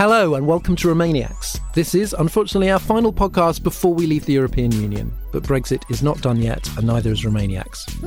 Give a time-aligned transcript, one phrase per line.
[0.00, 1.60] Hello and welcome to Remainiacs.
[1.74, 5.12] This is, unfortunately, our final podcast before we leave the European Union.
[5.30, 8.02] But Brexit is not done yet, and neither is Remainiacs.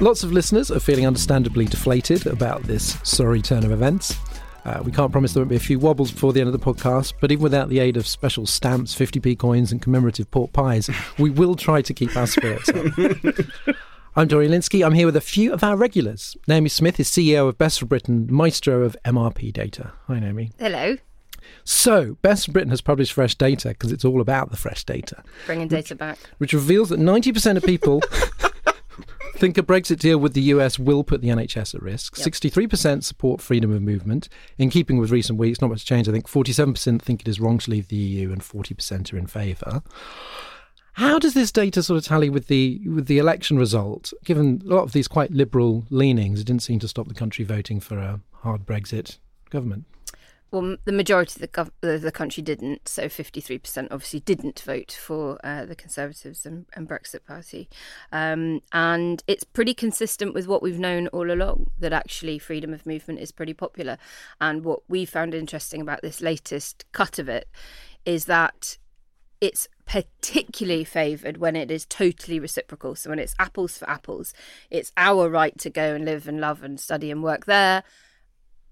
[0.00, 4.14] Lots of listeners are feeling understandably deflated about this sorry turn of events.
[4.64, 6.64] Uh, we can't promise there won't be a few wobbles before the end of the
[6.64, 10.88] podcast, but even without the aid of special stamps, 50p coins, and commemorative pork pies,
[11.18, 12.86] we will try to keep our spirits up.
[14.18, 14.84] I'm Dorian Lynskey.
[14.84, 16.36] I'm here with a few of our regulars.
[16.48, 19.92] Naomi Smith is CEO of Best for Britain, maestro of MRP data.
[20.08, 20.50] Hi, Naomi.
[20.58, 20.96] Hello.
[21.62, 25.22] So, Best for Britain has published fresh data because it's all about the fresh data.
[25.46, 26.18] Bringing data back.
[26.38, 28.00] Which reveals that 90% of people
[29.36, 32.18] think a Brexit deal with the US will put the NHS at risk.
[32.18, 32.26] Yep.
[32.26, 34.28] 63% support freedom of movement.
[34.58, 36.08] In keeping with recent weeks, not much change.
[36.08, 39.28] I think 47% think it is wrong to leave the EU and 40% are in
[39.28, 39.84] favour.
[40.98, 44.12] How does this data sort of tally with the with the election result?
[44.24, 47.44] Given a lot of these quite liberal leanings, it didn't seem to stop the country
[47.44, 49.18] voting for a hard Brexit
[49.48, 49.84] government.
[50.50, 52.88] Well, the majority of the, gov- the country didn't.
[52.88, 57.68] So, 53% obviously didn't vote for uh, the Conservatives and, and Brexit Party.
[58.10, 62.86] Um, and it's pretty consistent with what we've known all along that actually freedom of
[62.86, 63.98] movement is pretty popular.
[64.40, 67.46] And what we found interesting about this latest cut of it
[68.04, 68.78] is that
[69.40, 72.94] it's particularly favoured when it is totally reciprocal.
[72.94, 74.34] So when it's apples for apples,
[74.70, 77.82] it's our right to go and live and love and study and work there.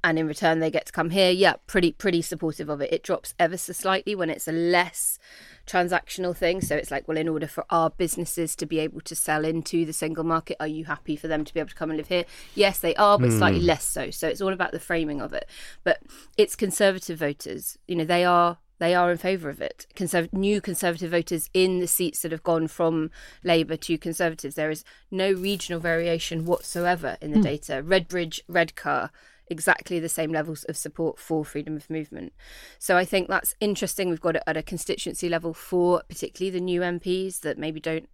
[0.05, 1.33] And in return, they get to come here.
[1.33, 2.93] Yeah, pretty pretty supportive of it.
[2.93, 5.19] It drops ever so slightly when it's a less
[5.67, 6.61] transactional thing.
[6.61, 9.85] So it's like, well, in order for our businesses to be able to sell into
[9.85, 12.09] the single market, are you happy for them to be able to come and live
[12.09, 12.25] here?
[12.55, 13.39] Yes, they are, but mm.
[13.39, 14.11] slightly less so.
[14.11, 15.49] So it's all about the framing of it.
[15.83, 16.03] But
[16.37, 17.77] it's conservative voters.
[17.89, 19.87] You know, they are they are in favour of it.
[19.95, 23.11] Conserv- new Conservative voters in the seats that have gone from
[23.43, 24.55] Labour to Conservatives.
[24.55, 27.45] There is no regional variation whatsoever in the mm.
[27.45, 27.83] data.
[27.85, 29.11] Redbridge, Redcar,
[29.49, 32.33] exactly the same levels of support for freedom of movement.
[32.79, 34.11] So I think that's interesting.
[34.11, 38.09] We've got it at a constituency level for particularly the new MPs that maybe don't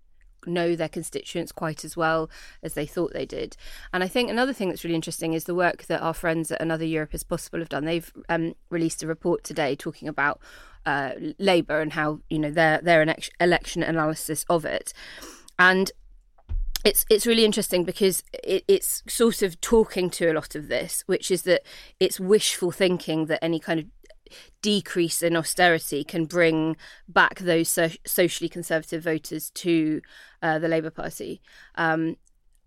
[0.47, 2.31] know their constituents quite as well
[2.63, 3.57] as they thought they did.
[3.93, 6.61] And I think another thing that's really interesting is the work that our friends at
[6.61, 7.85] Another Europe is Possible have done.
[7.85, 10.41] They've um, released a report today talking about
[10.85, 13.07] uh, Labour and how you know their their
[13.41, 14.93] election analysis of it,
[15.59, 15.93] and
[16.85, 21.05] it's it's really interesting because it, it's sort of talking to a lot of this,
[21.07, 21.63] which is that
[22.01, 23.87] it's wishful thinking that any kind of
[24.61, 26.77] decrease in austerity can bring
[27.09, 30.01] back those so- socially conservative voters to
[30.43, 31.41] uh, the Labour Party.
[31.77, 32.17] Um,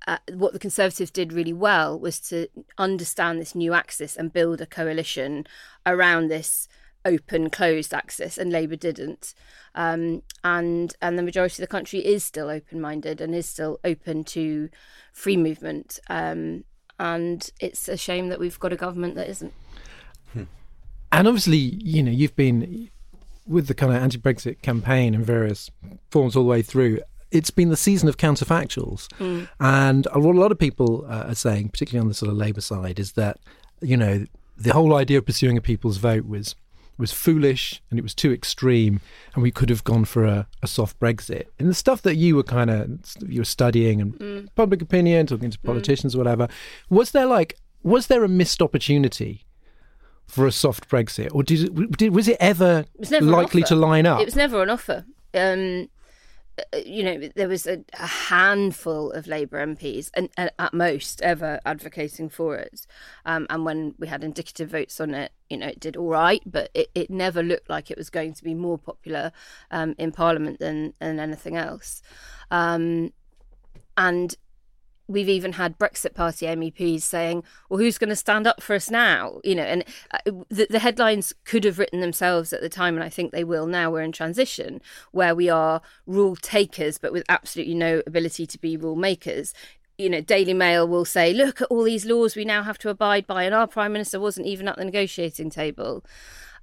[0.07, 4.61] uh, what the Conservatives did really well was to understand this new axis and build
[4.61, 5.47] a coalition
[5.85, 6.67] around this
[7.05, 9.33] open closed axis and labour didn't.
[9.73, 13.79] Um, and and the majority of the country is still open minded and is still
[13.83, 14.69] open to
[15.13, 15.99] free movement.
[16.09, 16.65] Um,
[16.99, 19.53] and it's a shame that we've got a government that isn't
[21.11, 22.89] and obviously, you know, you've been
[23.47, 25.69] with the kind of anti-Brexit campaign in various
[26.09, 26.99] forms all the way through.
[27.31, 29.47] It's been the season of counterfactuals, mm.
[29.59, 32.99] and a lot of people uh, are saying, particularly on the sort of Labour side,
[32.99, 33.39] is that
[33.81, 34.25] you know
[34.57, 36.55] the whole idea of pursuing a people's vote was
[36.97, 39.01] was foolish and it was too extreme,
[39.33, 41.45] and we could have gone for a, a soft Brexit.
[41.59, 44.47] And the stuff that you were kind of you were studying and mm.
[44.55, 45.63] public opinion, talking to mm.
[45.63, 46.15] politicians, mm.
[46.15, 46.47] or whatever,
[46.89, 49.44] was there like was there a missed opportunity
[50.27, 54.05] for a soft Brexit, or did it, did, was it ever it likely to line
[54.05, 54.19] up?
[54.19, 55.05] It was never an offer.
[55.33, 55.89] Um,
[56.57, 61.21] uh, you know, there was a, a handful of Labour MPs, and, and, at most
[61.21, 62.87] ever advocating for it.
[63.25, 66.41] Um, and when we had indicative votes on it, you know, it did all right,
[66.45, 69.33] but it, it never looked like it was going to be more popular
[69.71, 72.01] um, in Parliament than than anything else.
[72.51, 73.11] Um,
[73.97, 74.35] and
[75.07, 78.89] we've even had Brexit Party MEPs saying, "Well, who's going to stand up for us
[78.89, 82.95] now?" You know, and uh, the, the, headlines could have written themselves at the time,
[82.95, 83.91] and I think they will now.
[83.91, 88.77] We're in transition where we are rule takers, but with absolutely no ability to be
[88.77, 89.53] rule makers.
[89.97, 92.89] You know, Daily Mail will say, "Look at all these laws we now have to
[92.89, 96.03] abide by," and our Prime Minister wasn't even at the negotiating table.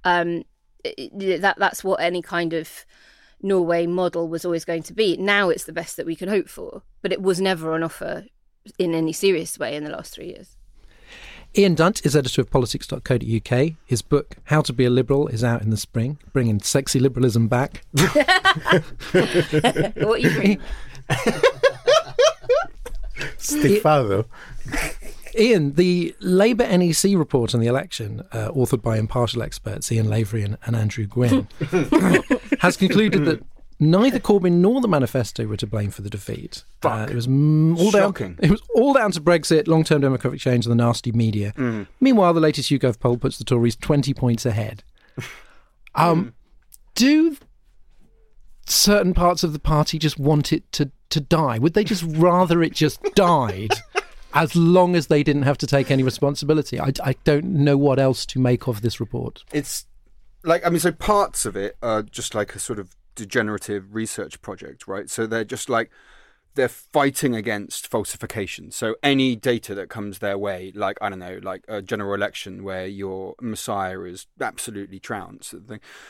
[0.03, 0.43] Um,
[0.83, 2.85] that that's what any kind of
[3.41, 5.17] Norway model was always going to be.
[5.17, 8.25] Now it's the best that we can hope for, but it was never on offer
[8.77, 10.55] in any serious way in the last three years.
[11.55, 13.69] Ian Dunt is editor of politics.co.uk.
[13.85, 17.47] His book, How to Be a Liberal, is out in the spring, bringing sexy liberalism
[17.47, 17.83] back.
[19.97, 20.61] what you mean?
[23.37, 24.25] Stifado.
[25.37, 30.43] Ian, the Labour NEC report on the election, uh, authored by impartial experts Ian Lavery
[30.43, 31.47] and, and Andrew Gwynne,
[32.59, 33.43] has concluded that
[33.89, 36.63] Neither Corbyn nor the manifesto were to blame for the defeat.
[36.83, 38.35] Uh, it was mm, all Shocking.
[38.35, 38.39] down.
[38.41, 41.53] It was all down to Brexit, long-term demographic change, and the nasty media.
[41.99, 44.83] Meanwhile, the latest YouGov poll puts the Tories twenty points ahead.
[45.95, 46.33] Um,
[46.95, 47.37] do
[48.65, 51.59] certain parts of the party just want it to to die?
[51.59, 53.73] Would they just rather it just died?
[54.33, 57.99] As long as they didn't have to take any responsibility, I, I don't know what
[57.99, 59.43] else to make of this report.
[59.53, 59.85] it's
[60.43, 64.41] like I mean, so parts of it are just like a sort of degenerative research
[64.41, 65.09] project, right?
[65.09, 65.91] So they're just like
[66.55, 68.71] they're fighting against falsification.
[68.71, 72.63] So any data that comes their way, like I don't know, like a general election
[72.63, 75.55] where your messiah is absolutely trounced,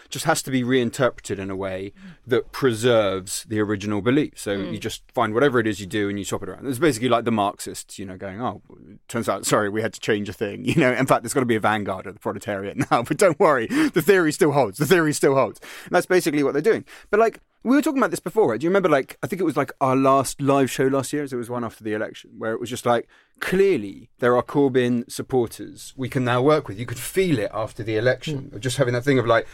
[0.09, 1.93] just has to be reinterpreted in a way
[2.27, 4.33] that preserves the original belief.
[4.35, 4.79] So you mm.
[4.79, 6.67] just find whatever it is you do and you swap it around.
[6.67, 8.61] It's basically like the Marxists, you know, going, oh,
[9.07, 10.65] turns out, sorry, we had to change a thing.
[10.73, 13.17] You know, in fact, there's got to be a vanguard of the proletariat now, but
[13.17, 14.79] don't worry, the theory still holds.
[14.79, 15.59] The theory still holds.
[15.85, 16.83] And that's basically what they're doing.
[17.11, 18.59] But like, we were talking about this before, right?
[18.59, 21.23] Do you remember, like, I think it was like our last live show last year,
[21.23, 23.07] as it was one after the election, where it was just like,
[23.39, 26.77] clearly there are Corbyn supporters we can now work with.
[26.77, 29.47] You could feel it after the election, of just having that thing of like,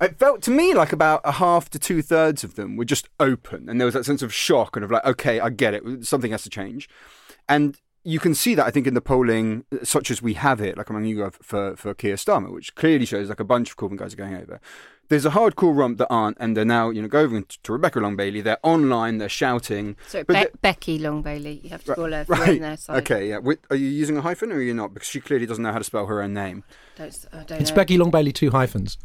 [0.00, 3.08] it felt to me like about a half to two thirds of them were just
[3.18, 6.06] open, and there was that sense of shock and of like, okay, I get it,
[6.06, 6.88] something has to change,
[7.48, 10.60] and you can see that I think in the polling, uh, such as we have
[10.60, 13.70] it, like among you guys for for Keir Starmer, which clearly shows like a bunch
[13.70, 14.60] of Corbyn guys are going over.
[15.08, 17.98] There's a hardcore rump that aren't, and they're now you know going over to Rebecca
[17.98, 18.40] Long Bailey.
[18.40, 19.96] They're online, they're shouting.
[20.06, 22.98] So Be- Becky Long Bailey, you have to call her right, you're on their side.
[22.98, 23.34] okay, yeah.
[23.36, 24.94] Wi- Are you using a hyphen or are you not?
[24.94, 26.62] Because she clearly doesn't know how to spell her own name.
[26.96, 27.76] Don't, I don't It's know.
[27.76, 28.98] Becky Long Bailey, two hyphens.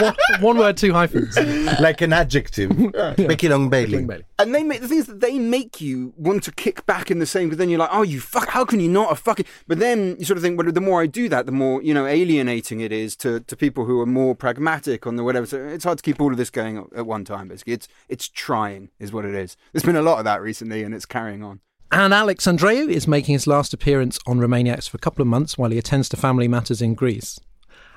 [0.00, 1.36] One, one word, two hyphens.
[1.80, 2.70] like an adjective.
[3.16, 3.96] Becky Long Bailey.
[3.98, 4.24] Long Bailey.
[4.38, 7.26] And they make the things that they make you want to kick back in the
[7.26, 7.48] same.
[7.48, 8.48] Because then you're like, oh, you fuck.
[8.48, 9.12] How can you not?
[9.12, 9.46] A fucking.
[9.66, 11.94] But then you sort of think, well, the more I do that, the more you
[11.94, 15.46] know alienating it is to, to people who are more pragmatic on the whatever.
[15.46, 17.48] So it's hard to keep all of this going at one time.
[17.48, 19.56] Basically, it's it's trying is what it is.
[19.72, 21.60] There's been a lot of that recently, and it's carrying on.
[21.92, 25.58] And Alex Andreou is making his last appearance on Remainiacs for a couple of months
[25.58, 27.40] while he attends to family matters in Greece.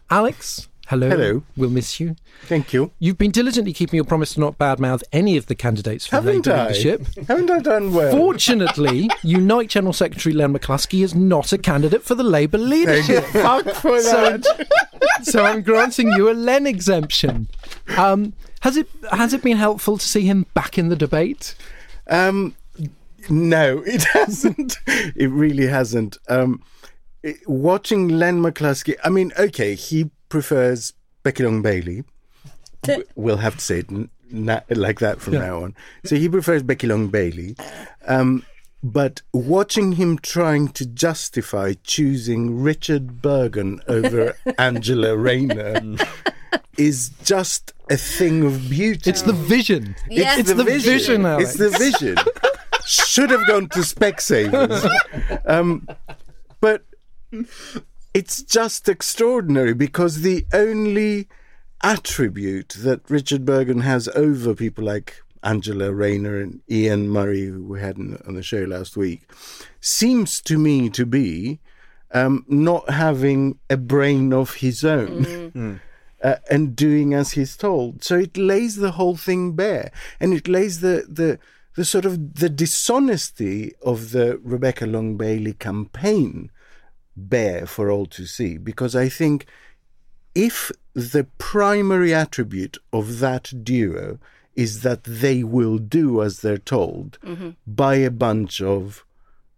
[0.09, 1.09] Alex, hello.
[1.09, 1.43] Hello.
[1.57, 2.15] We'll miss you.
[2.43, 2.91] Thank you.
[2.99, 6.45] You've been diligently keeping your promise to not badmouth any of the candidates for Haven't
[6.45, 6.67] Labour I?
[6.67, 7.07] leadership.
[7.27, 8.11] Haven't I done well?
[8.11, 13.23] Fortunately, Unite General Secretary Len McCluskey is not a candidate for the Labour leadership.
[13.31, 14.67] Fuck for So, that.
[15.23, 17.47] so I'm granting you a Len exemption.
[17.97, 21.55] Um, has it has it been helpful to see him back in the debate?
[22.07, 22.55] Um,
[23.29, 24.77] no, it hasn't.
[24.87, 26.17] It really hasn't.
[26.27, 26.61] Um,
[27.47, 30.93] watching Len McCluskey, I mean, okay, he prefers
[31.23, 32.03] Becky Long Bailey.
[33.15, 33.89] We'll have to say it
[34.29, 35.75] na- like that from now on.
[36.03, 37.55] So he prefers Becky Long Bailey.
[38.05, 38.45] Um,
[38.83, 45.95] but watching him trying to justify choosing Richard Burgon over Angela Rayner
[46.77, 49.09] is just a thing of beauty.
[49.09, 49.95] It's the vision.
[50.09, 50.37] Yeah.
[50.37, 51.51] It's the vision, Alex.
[51.51, 52.17] It's the vision.
[52.85, 55.39] Should have gone to Specsavers.
[55.45, 55.87] Um,
[56.59, 56.83] but
[58.13, 61.27] it's just extraordinary because the only
[61.81, 67.81] attribute that Richard Burgon has over people like Angela Rayner and Ian Murray, who we
[67.81, 69.29] had on on the show last week,
[69.81, 71.59] seems to me to be
[72.11, 75.81] um, not having a brain of his own
[76.23, 78.03] uh, and doing as he's told.
[78.03, 81.39] So it lays the whole thing bare, and it lays the the
[81.75, 86.51] the sort of the dishonesty of the Rebecca Long Bailey campaign
[87.15, 88.57] bare for all to see.
[88.57, 89.45] Because I think
[90.35, 94.19] if the primary attribute of that duo
[94.55, 97.51] is that they will do as they're told mm-hmm.
[97.65, 99.03] by a bunch of,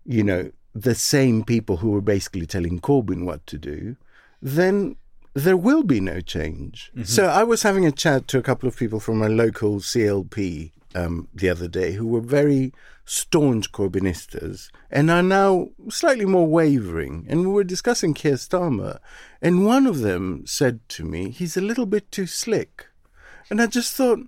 [0.05, 3.95] you know, the same people who were basically telling Corbyn what to do,
[4.41, 4.95] then
[5.33, 6.91] there will be no change.
[6.91, 7.03] Mm-hmm.
[7.03, 10.71] So I was having a chat to a couple of people from a local CLP
[10.95, 12.73] um, the other day who were very
[13.03, 17.25] staunch Corbynistas and are now slightly more wavering.
[17.29, 18.99] And we were discussing Keir Starmer,
[19.41, 22.87] and one of them said to me, he's a little bit too slick.
[23.49, 24.19] And I just thought,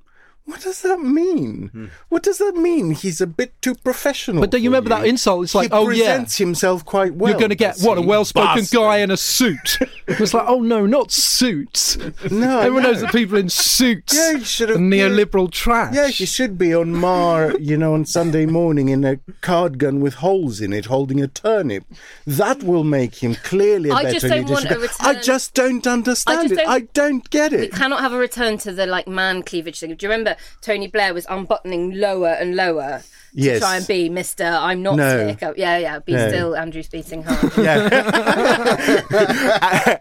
[0.48, 1.68] what does that mean?
[1.74, 1.86] Hmm.
[2.08, 2.92] What does that mean?
[2.92, 4.39] He's a bit too professional.
[4.42, 5.44] But don't you for remember that insult?
[5.44, 6.06] It's like, he oh, yeah.
[6.06, 7.32] presents himself quite well.
[7.32, 8.77] You're going to get what a well-spoken Bastard.
[8.80, 9.77] guy in a suit.
[10.08, 11.98] it's like, oh no, not suits.
[12.32, 12.92] No, everyone no.
[12.92, 15.94] knows that people in suits, Yeah, you should have- are neoliberal trash.
[15.94, 20.16] Yeah, you should be on Marr, you know, on Sunday morning in a cardigan with
[20.16, 21.84] holes in it, holding a turnip.
[22.25, 25.54] That will make him clearly a I better just don't want a return- I just
[25.54, 26.63] don't understand just it.
[26.63, 27.60] don't- I don't get it.
[27.60, 29.94] We cannot have a return to the like man cleavage thing.
[29.94, 33.03] Do you remember Tony Blair was unbuttoning lower and lower to
[33.34, 33.60] Yes.
[33.60, 34.46] try and be Mister?
[34.46, 35.25] I'm not No.
[35.25, 35.44] slick.
[35.44, 36.00] Oh, yeah, yeah.
[36.00, 36.27] Be No.
[36.29, 37.51] still Andrew's beating hard.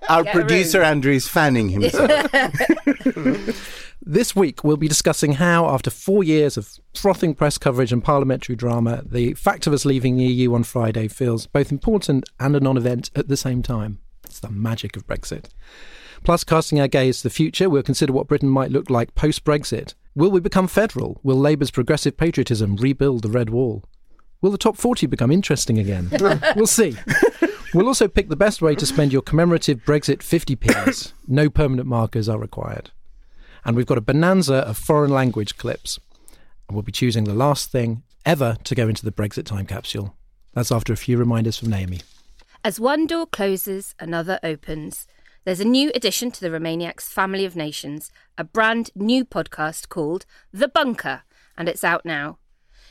[0.08, 0.86] Our Get producer room.
[0.88, 2.10] Andrew is fanning himself.
[4.08, 8.54] This week, we'll be discussing how, after four years of frothing press coverage and parliamentary
[8.54, 12.60] drama, the fact of us leaving the EU on Friday feels both important and a
[12.60, 13.98] non event at the same time.
[14.24, 15.46] It's the magic of Brexit.
[16.22, 19.44] Plus, casting our gaze to the future, we'll consider what Britain might look like post
[19.44, 19.94] Brexit.
[20.16, 21.20] Will we become federal?
[21.22, 23.84] Will Labour's progressive patriotism rebuild the Red Wall?
[24.40, 26.08] Will the top 40 become interesting again?
[26.56, 26.96] we'll see.
[27.74, 31.12] We'll also pick the best way to spend your commemorative Brexit 50pence.
[31.28, 32.92] No permanent markers are required.
[33.66, 35.98] And we've got a bonanza of foreign language clips.
[36.66, 40.16] And we'll be choosing the last thing ever to go into the Brexit time capsule.
[40.54, 42.00] That's after a few reminders from Naomi.
[42.64, 45.06] As one door closes, another opens.
[45.46, 50.26] There's a new addition to the Remainiacs family of nations, a brand new podcast called
[50.52, 51.22] The Bunker,
[51.56, 52.38] and it's out now.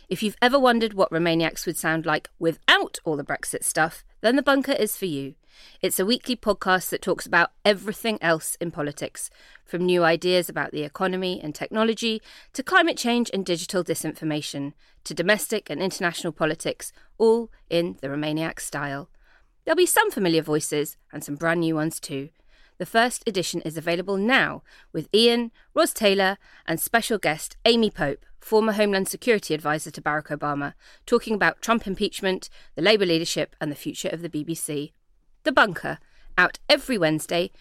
[0.08, 4.38] If you've ever wondered what Remainiacs would sound like without all the Brexit stuff, then
[4.38, 5.36] The Bunker is for you.
[5.82, 9.30] It's a weekly podcast that talks about everything else in politics,
[9.66, 12.22] from new ideas about the economy and technology
[12.54, 14.72] to climate change and digital disinformation,
[15.04, 19.10] to domestic and international politics, all in the Remainiac style.
[19.66, 22.30] There'll be some familiar voices and some brand new ones too.
[22.78, 28.26] The first edition is available now with Ian, Ros Taylor, and special guest Amy Pope,
[28.40, 30.74] former Homeland Security Advisor to Barack Obama,
[31.06, 34.92] talking about Trump impeachment, the Labour leadership, and the future of the BBC.
[35.44, 36.00] The Bunker,
[36.38, 37.52] out every Wednesday.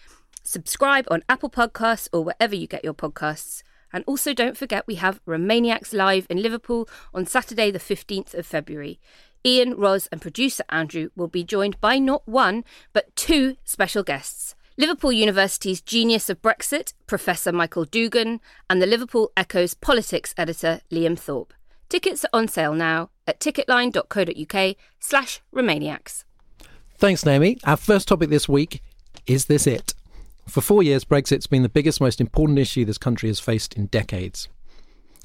[0.43, 3.63] Subscribe on Apple Podcasts or wherever you get your podcasts.
[3.93, 8.45] And also don't forget we have Remainiacs Live in Liverpool on Saturday, the 15th of
[8.45, 8.99] February.
[9.45, 14.55] Ian, Ros, and producer Andrew will be joined by not one, but two special guests.
[14.77, 18.39] Liverpool University's genius of Brexit, Professor Michael Dougan,
[18.69, 21.53] and the Liverpool Echo's politics editor, Liam Thorpe.
[21.87, 26.25] Tickets are on sale now at ticketline.co.uk slash Remainiacs.
[26.97, 27.57] Thanks, Naomi.
[27.63, 28.81] Our first topic this week
[29.27, 29.93] is this it?
[30.47, 33.85] For four years, Brexit's been the biggest, most important issue this country has faced in
[33.87, 34.49] decades.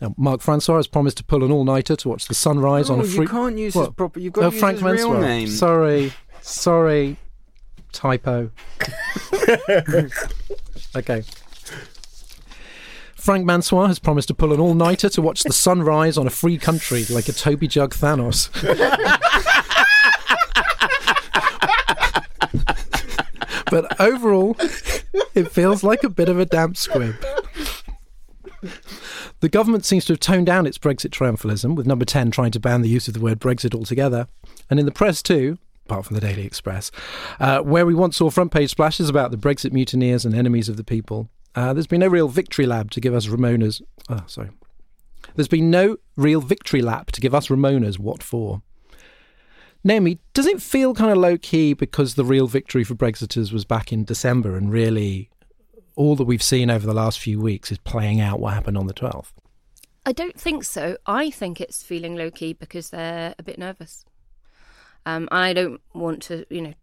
[0.01, 3.01] Now, Mark Francois has promised to pull an all-nighter to watch the sunrise Oh, on
[3.01, 3.23] a free...
[3.23, 3.87] you can't use What?
[3.87, 4.21] his proper.
[4.21, 5.49] You've got Oh, to use Frank his real name.
[5.49, 7.19] Sorry, sorry,
[7.93, 8.51] typo.
[10.97, 11.23] okay.
[13.15, 16.57] Frank Mansoir has promised to pull an all-nighter to watch the sunrise on a free
[16.57, 18.49] country like a Toby Jug Thanos.
[23.71, 24.57] but overall,
[25.35, 27.17] it feels like a bit of a damp squib.
[29.41, 32.61] The government seems to have toned down its Brexit triumphalism, with Number 10 trying to
[32.61, 34.29] ban the use of the word Brexit altogether.
[34.69, 35.59] And in the press, too,
[35.91, 36.93] apart from the Daily Express,
[37.41, 40.77] uh, where we once saw front page splashes about the Brexit mutineers and enemies of
[40.77, 43.83] the people, uh, there's been no real victory lab to give us Ramona's.
[44.09, 44.51] Oh, sorry.
[45.35, 48.63] There's been no real victory lap to give us Remoaners what for.
[49.83, 53.65] Naomi, does it feel kind of low key because the real victory for Brexiters was
[53.65, 55.31] back in December and really
[55.97, 58.87] all that we've seen over the last few weeks is playing out what happened on
[58.87, 59.33] the 12th?
[60.07, 60.97] I don't think so.
[61.07, 64.05] I think it's feeling low key because they're a bit nervous.
[65.07, 66.75] Um, I don't want to, you know,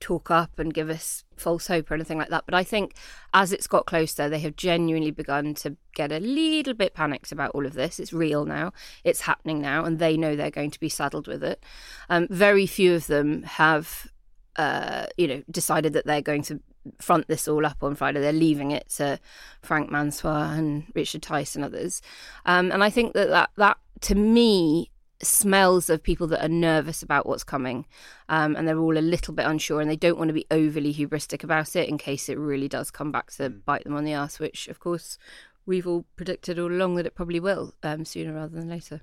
[0.00, 2.44] talk up and give us false hope or anything like that.
[2.46, 2.94] But I think
[3.32, 7.52] as it's got closer, they have genuinely begun to get a little bit panicked about
[7.52, 7.98] all of this.
[7.98, 8.72] It's real now,
[9.04, 11.64] it's happening now, and they know they're going to be saddled with it.
[12.08, 14.08] Um, very few of them have,
[14.56, 16.60] uh, you know, decided that they're going to
[17.00, 18.20] front this all up on Friday.
[18.20, 19.18] They're leaving it to
[19.62, 22.00] Frank Mansoir and Richard Tice and others.
[22.44, 24.90] Um, and I think that, that that to me
[25.22, 27.86] smells of people that are nervous about what's coming
[28.28, 30.92] um, and they're all a little bit unsure and they don't want to be overly
[30.92, 34.12] hubristic about it in case it really does come back to bite them on the
[34.12, 35.18] ass which of course
[35.66, 39.02] we've all predicted all along that it probably will um, sooner rather than later.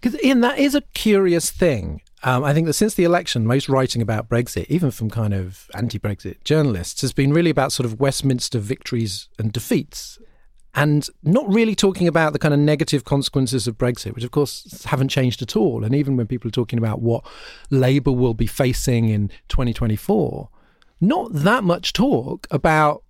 [0.00, 2.02] Because Ian, that is a curious thing.
[2.22, 5.70] Um, I think that since the election, most writing about Brexit, even from kind of
[5.74, 10.18] anti-Brexit journalists, has been really about sort of Westminster victories and defeats,
[10.76, 14.84] and not really talking about the kind of negative consequences of Brexit, which of course
[14.84, 15.82] haven't changed at all.
[15.82, 17.26] And even when people are talking about what
[17.70, 20.50] Labour will be facing in 2024,
[21.00, 23.02] not that much talk about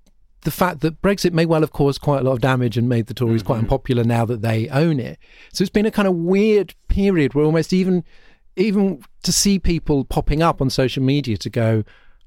[0.42, 3.06] the fact that Brexit may well have caused quite a lot of damage and made
[3.06, 3.64] the Tories quite mm-hmm.
[3.64, 5.18] unpopular now that they own it.
[5.52, 8.04] So it's been a kind of weird period where almost even
[8.54, 11.84] even to see people popping up on social media to go,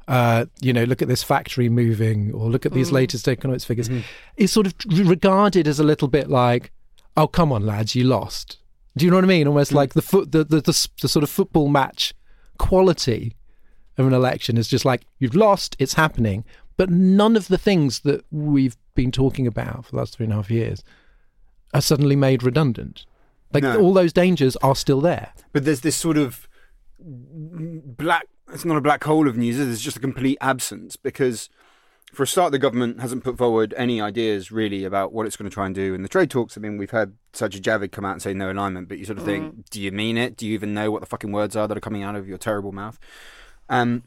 [0.09, 2.93] uh, you know, look at this factory moving or look at these mm.
[2.93, 4.01] latest economics figures, mm-hmm.
[4.37, 4.73] is sort of
[5.07, 6.71] regarded as a little bit like,
[7.15, 8.57] oh, come on, lads, you lost.
[8.97, 9.47] Do you know what I mean?
[9.47, 9.75] Almost mm.
[9.75, 12.15] like the, foot, the, the, the, the sort of football match
[12.57, 13.35] quality
[13.99, 16.43] of an election is just like, you've lost, it's happening.
[16.75, 20.33] But none of the things that we've been talking about for the last three and
[20.33, 20.83] a half years
[21.71, 23.05] are suddenly made redundant.
[23.53, 23.79] Like No.
[23.79, 25.33] all those dangers are still there.
[25.53, 26.48] But there's this sort of
[26.99, 28.27] black.
[28.51, 29.59] It's not a black hole of news.
[29.59, 31.49] It's just a complete absence because
[32.13, 35.49] for a start, the government hasn't put forward any ideas really about what it's going
[35.49, 36.57] to try and do in the trade talks.
[36.57, 39.19] I mean, we've had Sajid Javid come out and say no alignment, but you sort
[39.19, 40.35] of think, do you mean it?
[40.35, 42.39] Do you even know what the fucking words are that are coming out of your
[42.39, 42.97] terrible mouth?
[43.69, 44.03] Um,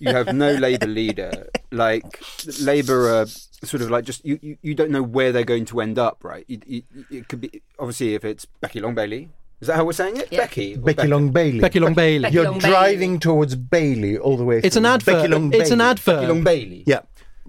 [0.00, 1.48] you have no Labour leader.
[1.70, 2.22] Like
[2.60, 5.80] Labour are sort of like just you, you, you don't know where they're going to
[5.80, 6.44] end up, right?
[6.48, 9.30] You, you, it could be obviously if it's Becky Long Bailey.
[9.64, 10.28] Is that how we're saying it?
[10.30, 10.40] Yeah.
[10.40, 10.74] Becky.
[10.74, 11.60] or Becky Long Bailey.
[11.60, 12.22] Becky Long Bailey.
[12.24, 12.70] Becky You're Long Bailey.
[12.70, 14.60] driving towards Bailey all the way.
[14.60, 14.66] through.
[14.66, 14.90] It's an through.
[14.92, 15.14] advert.
[15.16, 15.90] Becky Long It's an Bailey.
[15.90, 16.16] advert.
[16.16, 16.84] Becky Long Bailey.
[16.86, 17.00] Yeah,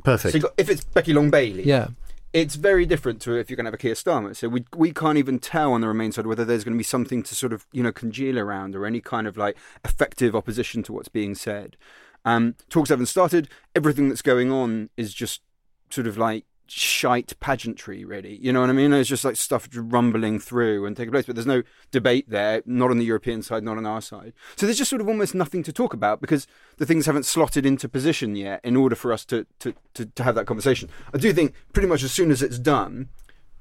[0.06, 0.32] perfect.
[0.34, 1.88] So got, if it's Becky Long Bailey, Yeah.
[2.32, 4.34] it's very different to if you're going to have a Keir Starmer.
[4.34, 6.84] So we we can't even tell on the Remain side whether there's going to be
[6.86, 10.84] something to sort of you know congeal around or any kind of like effective opposition
[10.84, 11.76] to what's being said.
[12.24, 13.50] Um, talks haven't started.
[13.76, 15.42] Everything that's going on is just
[15.90, 18.38] sort of like shite pageantry, really.
[18.38, 18.94] You know what I mean?
[18.94, 22.92] It's just like stuff rumbling through and taking place, but there's no debate there, not
[22.92, 24.34] on the European side, not on our side.
[24.56, 27.66] So there's just sort of almost nothing to talk about because the things haven't slotted
[27.66, 30.90] into position yet in order for us to, to, to, to have that conversation.
[31.14, 33.10] I do think pretty much as soon as it's done,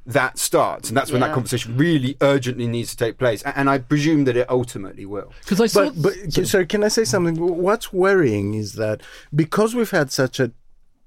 [0.06, 3.42] that starts, and that's when that conversation really urgently needs to take place.
[3.42, 5.32] And I presume that it ultimately will.
[5.40, 5.90] Because I saw.
[5.90, 7.36] But, but so can I say something?
[7.36, 9.00] What's worrying is that
[9.34, 10.52] because we've had such a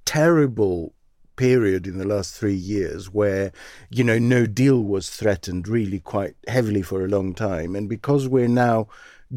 [0.06, 0.94] terrible
[1.38, 3.53] period in the last three years where
[3.89, 8.27] you know no deal was threatened really quite heavily for a long time, and because
[8.27, 8.88] we're now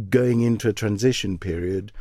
[0.09, 1.93] going into a transition period.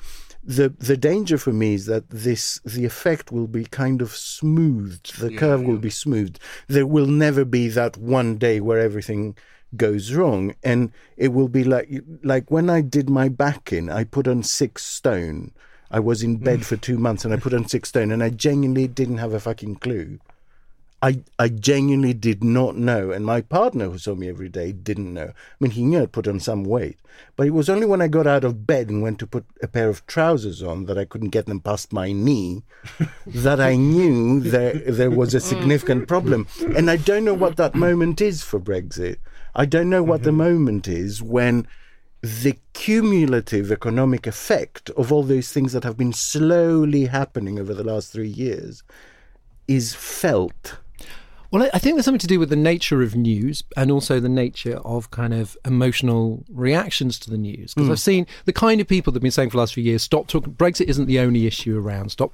[0.41, 5.19] The the danger for me is that this the effect will be kind of smoothed.
[5.19, 6.39] The curve will be smoothed.
[6.67, 9.35] There will never be that one day where everything
[9.75, 14.03] goes wrong and it will be like like when i did my back in i
[14.03, 15.51] put on six stone
[15.91, 16.65] i was in bed mm.
[16.65, 19.39] for two months and i put on six stone and i genuinely didn't have a
[19.39, 20.19] fucking clue
[21.01, 25.13] i i genuinely did not know and my partner who saw me every day didn't
[25.13, 26.97] know i mean he knew i'd put on some weight
[27.35, 29.67] but it was only when i got out of bed and went to put a
[29.67, 32.63] pair of trousers on that i couldn't get them past my knee
[33.25, 36.47] that I knew there there was a significant problem.
[36.75, 39.17] And I don't know what that moment is for Brexit.
[39.55, 40.37] I don't know what the mm-hmm.
[40.37, 41.67] moment is when
[42.21, 47.83] the cumulative economic effect of all those things that have been slowly happening over the
[47.83, 48.83] last three years
[49.67, 50.77] is felt.
[51.51, 54.29] Well, I- think there's something to do with the nature of news and also the
[54.29, 57.73] nature of kind of emotional reactions to the news.
[57.73, 57.91] Because hmm.
[57.93, 60.03] I've seen the kind of people that have been saying for the last few years,
[60.03, 62.33] stop talking, Brexit isn't the only issue around, stop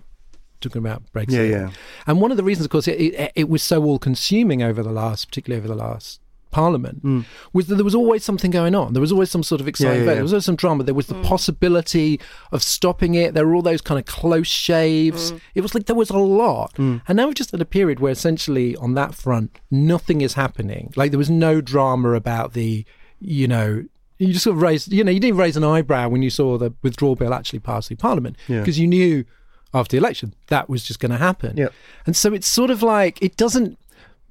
[0.61, 1.31] talking about Brexit.
[1.31, 1.69] Yeah, yeah.
[2.07, 4.81] And one of the reasons, of course, it, it, it was so all consuming over
[4.81, 6.19] the last, particularly over the last
[6.55, 7.25] parliament mm.
[7.51, 8.93] was that there was always something going on.
[8.93, 10.09] There was always some sort of exciting yeah, event.
[10.09, 10.13] yeah.
[10.15, 10.83] there was always some drama.
[10.85, 11.23] There was the mm.
[11.25, 12.19] possibility
[12.53, 13.33] of stopping it.
[13.33, 15.33] There were all those kind of close shaves.
[15.33, 15.41] Mm.
[15.55, 16.71] It was like there was a lot.
[16.77, 20.93] And now we're just at a period where essentially on that front nothing is happening.
[20.95, 22.85] Like there was no drama about the
[23.19, 23.83] you know
[24.17, 26.57] you just sort of raised you know you didn't raise an eyebrow when you saw
[26.57, 28.59] the withdrawal bill actually pass through parliament Yeah.
[28.59, 29.25] because you knew
[29.73, 31.57] after the election that was just going to happen.
[31.57, 31.73] Yep.
[32.05, 33.77] and so it's sort of like it doesn't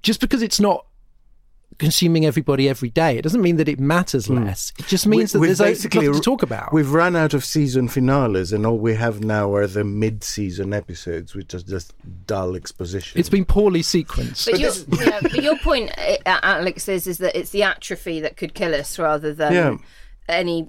[0.03, 0.87] just because it's not
[1.79, 4.73] consuming everybody every day, it doesn't mean that it matters less.
[4.79, 5.43] It just means that Hmm.
[5.43, 6.73] We- there's we've basically nothing to talk about.
[6.73, 11.35] We've run out of season finales, and all we have now are the mid-season episodes,
[11.35, 11.93] which are just
[12.27, 13.19] dull exposition.
[13.19, 14.51] It's been poorly sequenced.
[14.51, 14.73] But, your,
[15.07, 18.75] yeah, but your point, uh, Alex, is is that it's the atrophy that could kill
[18.75, 19.77] us rather than Yeah.
[20.29, 20.69] any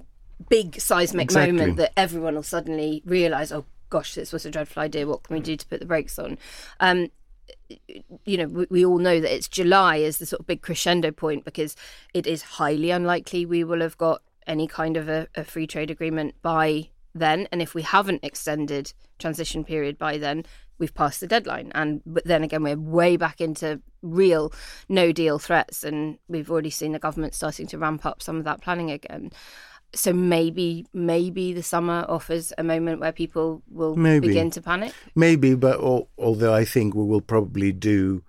[0.50, 1.52] big seismic Exactly.
[1.52, 5.06] moment that everyone will suddenly realise, oh gosh, this was a dreadful idea.
[5.06, 6.36] What can we do to put the brakes on?
[6.80, 7.08] Um,
[8.24, 11.10] you know, we, we all know that it's July is the sort of big crescendo
[11.10, 11.76] point because
[12.14, 15.90] it is highly unlikely we will have got any kind of a, a free trade
[15.90, 17.48] agreement by then.
[17.50, 20.44] And if we haven't extended transition period by then,
[20.78, 21.72] we've passed the deadline.
[21.74, 24.52] And but then again, we're way back into real
[24.88, 28.44] no deal threats, and we've already seen the government starting to ramp up some of
[28.44, 29.32] that planning again.
[29.96, 34.28] So maybe, maybe the summer offers a moment where people will Maybe.
[34.28, 34.92] begin to panic.
[35.14, 38.22] Maybe, but al- although I think we will probably do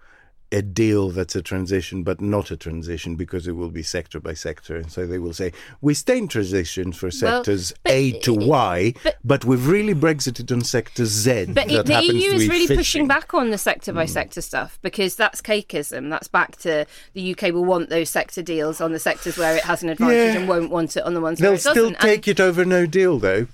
[0.51, 4.33] a deal that's a transition, but not a transition because it will be sector by
[4.33, 4.77] sector.
[4.77, 8.93] And so they will say, we stay in transition for sectors but- A to Y,
[9.23, 11.47] but, we've really Brexited on sector Z.
[11.47, 12.77] But that the happens EU to is really fishing.
[12.77, 14.11] pushing back on the sector by hmm.
[14.11, 16.09] sector stuff because that's cakeism.
[16.09, 19.63] That's back to the UK will want those sector deals on the sectors where it
[19.63, 20.39] has an advantage Yeah.
[20.39, 21.95] and won't want it on the ones where They'll it still doesn't.
[21.95, 23.47] And- take it over no deal, though,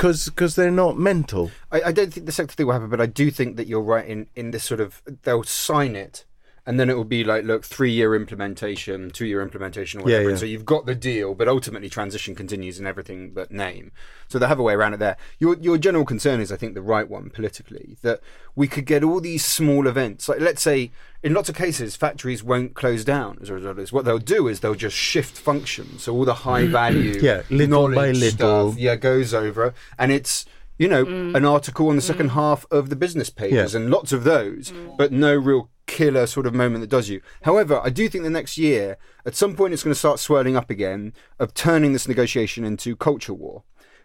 [0.00, 1.50] because they're not mental.
[1.70, 3.82] I, I don't think the sector thing will happen, but I do think that you're
[3.82, 6.24] right in, in this sort of they'll sign it,
[6.70, 10.22] and then it will be like, look, three year implementation, two year implementation, or whatever.
[10.22, 10.28] yeah.
[10.30, 13.90] And so you've got the deal, but ultimately transition continues in everything but name.
[14.28, 15.16] So they have a way around it there.
[15.40, 18.20] Your your general concern is, I think, the right one politically that
[18.54, 20.28] we could get all these small events.
[20.28, 23.76] Like let's say, in lots of cases, factories won't close down as a result of
[23.76, 23.92] this.
[23.92, 26.04] What they'll do is they'll just shift functions.
[26.04, 28.70] So all the high value, Yeah, little by knowledge little.
[28.70, 30.46] stuff, yeah, goes over, and it's
[30.80, 31.36] you know, mm.
[31.36, 32.32] an article on the second mm.
[32.32, 33.80] half of the business papers Yeah.
[33.80, 34.96] and lots of those, mm.
[34.96, 37.20] but no real killer sort of moment that does you.
[37.42, 40.56] However, I do think the next year, at some point, it's going to start swirling
[40.56, 43.64] up again of turning this negotiation into culture war.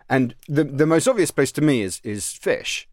[0.09, 2.89] And the the most obvious place to me is is fish.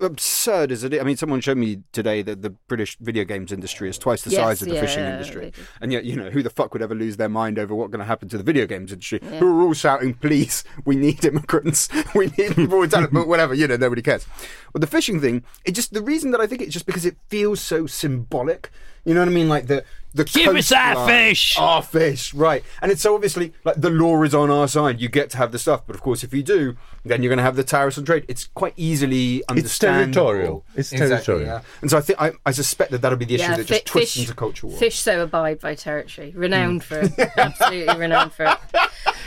[0.00, 1.00] Absurd as it is.
[1.00, 4.30] I mean, someone showed me today that the British video games industry is twice the
[4.30, 5.52] Yes, size of the yeah, fishing yeah, industry.
[5.80, 8.00] And yet, you know, who the fuck would ever lose their mind over what's going
[8.00, 9.20] to happen to the video games industry?
[9.38, 13.54] Who are all shouting, please, we need immigrants, we need people with talent, but whatever,
[13.54, 14.26] you know, nobody cares.
[14.72, 17.16] But the fishing thing, it just, the reason that I think it's just because it
[17.28, 18.72] feels so symbolic.
[19.04, 19.48] You know what I mean?
[19.48, 19.84] Like the,
[20.16, 21.56] the Give us our fish!
[21.58, 22.64] Our fish, right.
[22.82, 25.00] And it's so obviously, like, the law is on our side.
[25.00, 25.86] You get to have the stuff.
[25.86, 28.24] But of course, if you do, then you're going to have the tariffs on trade.
[28.28, 29.64] It's quite easily understandable.
[30.06, 30.64] It's territorial.
[30.74, 31.46] It's Exactly, territorial.
[31.46, 31.60] yeah.
[31.82, 33.84] And so I think, I, I suspect that that'll be the issue that just fi-
[33.84, 34.76] twists into culture war.
[34.76, 38.80] Fish so abide by territory, renowned for it, absolutely renowned for it.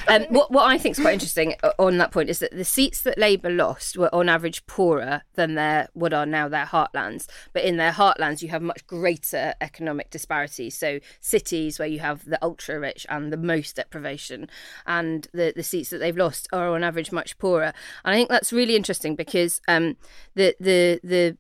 [0.08, 2.66] Um, what what I think is quite interesting uh, on that point is that the
[2.66, 7.28] seats that Labour lost were on average poorer than their what are now their heartlands.
[7.54, 10.76] But in their heartlands, you have much greater economic disparities.
[10.80, 14.50] So cities where you have the ultra rich and the most deprivation,
[14.86, 17.74] and the the seats that they've lost are on average much poorer.
[18.04, 19.98] And I think that's really interesting because um,
[20.36, 21.38] the the the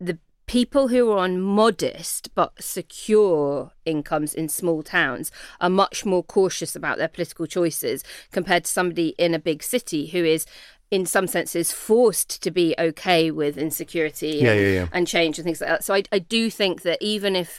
[0.00, 6.22] the people who are on modest but secure incomes in small towns are much more
[6.22, 10.44] cautious about their political choices compared to somebody in a big city who is
[10.90, 14.88] in some senses forced to be okay with insecurity Yeah, and, yeah, yeah.
[14.92, 17.58] and change and things like that so I, I do think that even if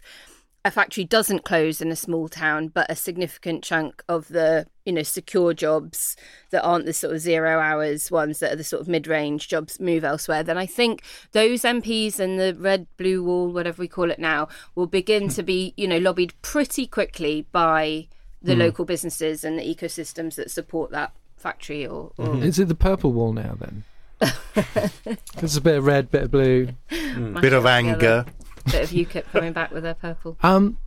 [0.65, 4.91] a factory doesn't close in a small town, but a significant chunk of the you
[4.91, 6.17] know secure jobs
[6.49, 9.47] that aren't the sort of zero hours ones that are the sort of mid range
[9.47, 13.87] jobs move elsewhere, then I think those MPs and the red blue wall, whatever we
[13.87, 18.07] call it now, will begin to be you know lobbied pretty quickly by
[18.41, 18.61] the hmm.
[18.61, 22.43] local businesses and the ecosystems that support that factory or, or mm-hmm.
[22.43, 23.83] Is it the purple wall now then?
[25.35, 26.69] There's a bit of red, bit of blue.
[26.89, 27.39] Hmm.
[27.39, 28.25] Bit of mash it anger.
[28.65, 28.87] Together.
[28.87, 30.37] bit of UKIP coming back with their purple.
[30.43, 30.77] Um,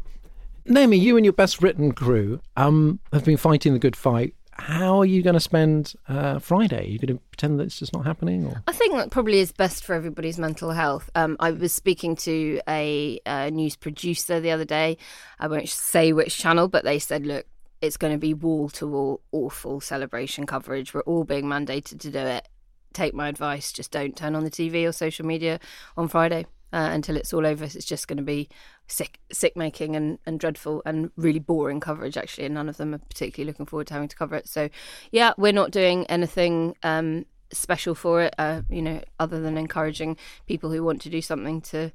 [0.71, 4.35] Naomi, you and your best written crew um, have been fighting the good fight.
[4.53, 6.81] How are you going to spend uh, Friday?
[6.81, 8.45] Are you going to pretend that it's just not happening?
[8.45, 8.63] Or?
[8.67, 11.09] I think that probably is best for everybody's mental health.
[11.15, 14.99] Um, I was speaking to a, uh news producer the other day.
[15.39, 17.47] I won't say which channel, but they said, look,
[17.81, 20.93] it's going to be wall to wall awful celebration coverage.
[20.93, 22.49] We're all being mandated to do it.
[22.93, 25.61] Take my advice, just don't turn on the TV or social media
[25.97, 27.65] on Friday uh, until it's all over.
[27.65, 28.49] It's just going to be
[28.87, 32.47] sick, sick making and, and dreadful and really boring coverage, actually.
[32.47, 34.49] And none of them are particularly looking forward to having to cover it.
[34.49, 34.69] So,
[35.11, 40.17] yeah, we're not doing anything um, special for it, uh, you know, other than encouraging
[40.47, 41.93] people who want to do something to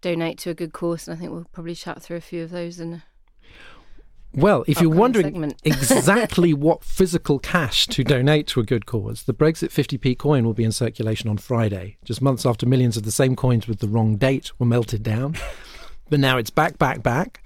[0.00, 1.06] donate to a good cause.
[1.06, 2.78] And I think we'll probably chat through a few of those.
[2.80, 3.02] And
[4.36, 9.32] Well, if you're wondering exactly what physical cash to donate to a good cause, the
[9.32, 13.10] Brexit 50p coin will be in circulation on Friday, just months after millions of the
[13.10, 15.36] same coins with the wrong date were melted down.
[16.10, 17.42] But now it's back, back, back.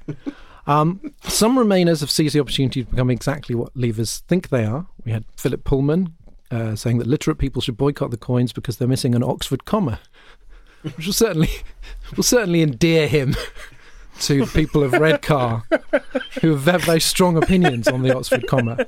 [0.66, 4.86] Um, some Remainers have seized the opportunity to become exactly what Leavers think they are.
[5.04, 6.14] We had Philip Pullman
[6.50, 10.00] uh, saying that literate people should boycott the coins because they're missing an Oxford comma,
[10.82, 11.50] which will certainly
[12.16, 13.36] will certainly endear him
[14.20, 15.62] to people of Redcar
[16.40, 18.86] who have very, very strong opinions on the Oxford comma.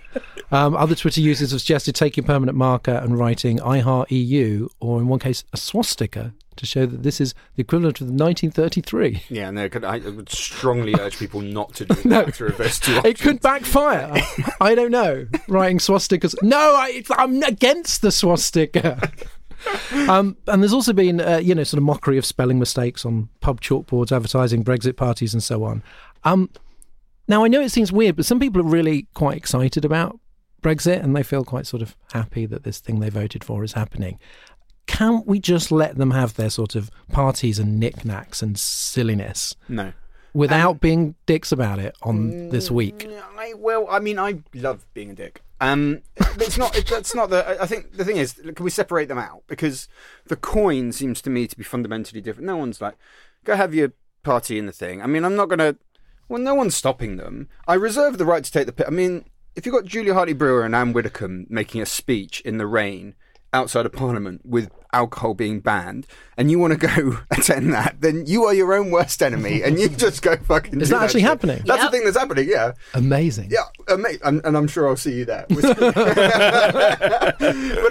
[0.50, 5.00] Um, other Twitter users have suggested taking permanent marker and writing I heart EU, or
[5.00, 9.22] in one case, a swastika, to show that this is the equivalent of 1933.
[9.30, 12.24] Yeah, no, I would strongly urge people not to do that No.
[12.26, 14.12] through those two It could backfire.
[14.60, 15.26] I don't know.
[15.48, 16.34] Writing swastikas.
[16.42, 19.10] No, I, I'm against the swastika.
[20.08, 23.28] Um, and there's also been, uh, you know, sort of mockery of spelling mistakes on
[23.40, 25.82] pub chalkboards advertising Brexit parties and so on.
[26.24, 26.50] Um,
[27.28, 30.18] now, I know it seems weird, but some people are really quite excited about
[30.62, 33.72] Brexit and they feel quite sort of happy that this thing they voted for is
[33.74, 34.18] happening.
[34.86, 39.92] Can't we just let them have their sort of parties and knickknacks and silliness No.
[40.34, 43.08] without being dicks about it on this week?
[43.38, 45.42] I, well, I mean, I love being a dick.
[45.62, 46.76] Um, it's not.
[46.76, 47.62] It, that's not the.
[47.62, 49.44] I- think the thing is, can we separate them out?
[49.46, 49.88] Because
[50.26, 52.46] the coin seems to me to be fundamentally different.
[52.46, 52.96] No one's like,
[53.44, 53.92] go have your
[54.24, 55.00] party in the thing.
[55.00, 55.76] I mean, I'm not gonna.
[56.28, 57.48] Well, no one's stopping them.
[57.68, 58.86] I reserve the right to take the.
[58.86, 62.58] I mean, if you've got Julia Hartley Brewer and Anne Widdecombe making a speech in
[62.58, 63.14] the rain
[63.52, 68.26] outside of Parliament with alcohol being banned, and you want to go attend that, then
[68.26, 70.80] you are your own worst enemy, and you just go fucking.
[70.80, 71.28] Is do that actually shit.
[71.30, 71.62] happening?
[71.66, 71.90] That's Yep.
[71.90, 72.48] the thing that's happening.
[72.48, 72.72] Yeah.
[72.94, 73.48] Amazing.
[73.50, 74.20] Yeah, amazing.
[74.24, 75.46] And, and I'm sure I'll see you there.
[75.48, 75.62] but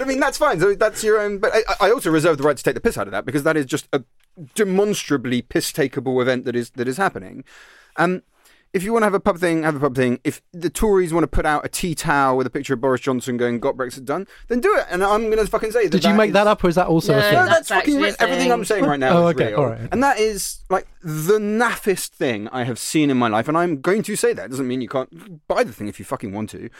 [0.02, 0.60] I mean, that's fine.
[0.60, 1.38] So that's your own.
[1.38, 3.42] But I, I also reserve the right to take the piss out of that because
[3.42, 4.02] that is just a
[4.54, 7.44] demonstrably piss takeable event that is that is happening.
[7.96, 8.22] Um,
[8.72, 10.18] if you want to have a pub thing, have a pub thing.
[10.24, 13.00] If the Tories want to put out a tea towel with a picture of Boris
[13.02, 14.86] Johnson going "Got Brexit done," then do it.
[14.90, 15.90] And I'm going to fucking say that.
[15.92, 17.32] Did you make is- that up, or is that also No, a thing?
[17.34, 18.16] No, That's that's, fucking actually a real.
[18.20, 18.52] Everything.
[18.52, 19.58] I'm saying right now Oh, is okay, real.
[19.60, 19.88] all right.
[19.92, 23.46] And that is like the naffest thing I have seen in my life.
[23.48, 24.46] And I'm going to say that.
[24.46, 26.70] It doesn't mean you can't buy the thing if you fucking want to.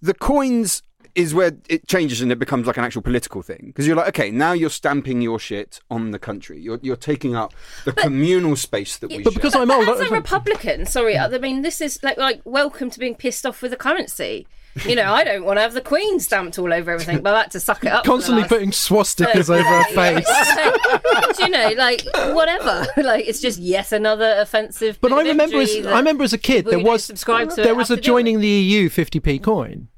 [0.00, 0.82] The coins
[1.16, 3.64] is where it changes and it becomes like an actual political thing.
[3.66, 6.60] Because you're like, okay, now you're stamping your shit on the country.
[6.60, 9.38] You're, you're taking up the communal space that we But share.
[9.40, 12.90] because I'm old, As I- a Republican, sorry, I mean this is like like welcome
[12.90, 14.46] to being pissed off with the currency.
[14.84, 17.38] You know, I don't want to have the Queen stamped all over everything, but I
[17.44, 18.04] had to suck it up.
[18.04, 21.36] constantly last- putting swastikas over her face.
[21.38, 22.02] Do you know, like
[22.34, 22.86] whatever.
[22.96, 24.98] Like it's just yet another offensive.
[25.00, 27.74] But I remember, as, I remember as a kid, there was subscribe to it there
[27.74, 28.24] was a to deal with.
[28.24, 29.88] joining the EU 50p coin,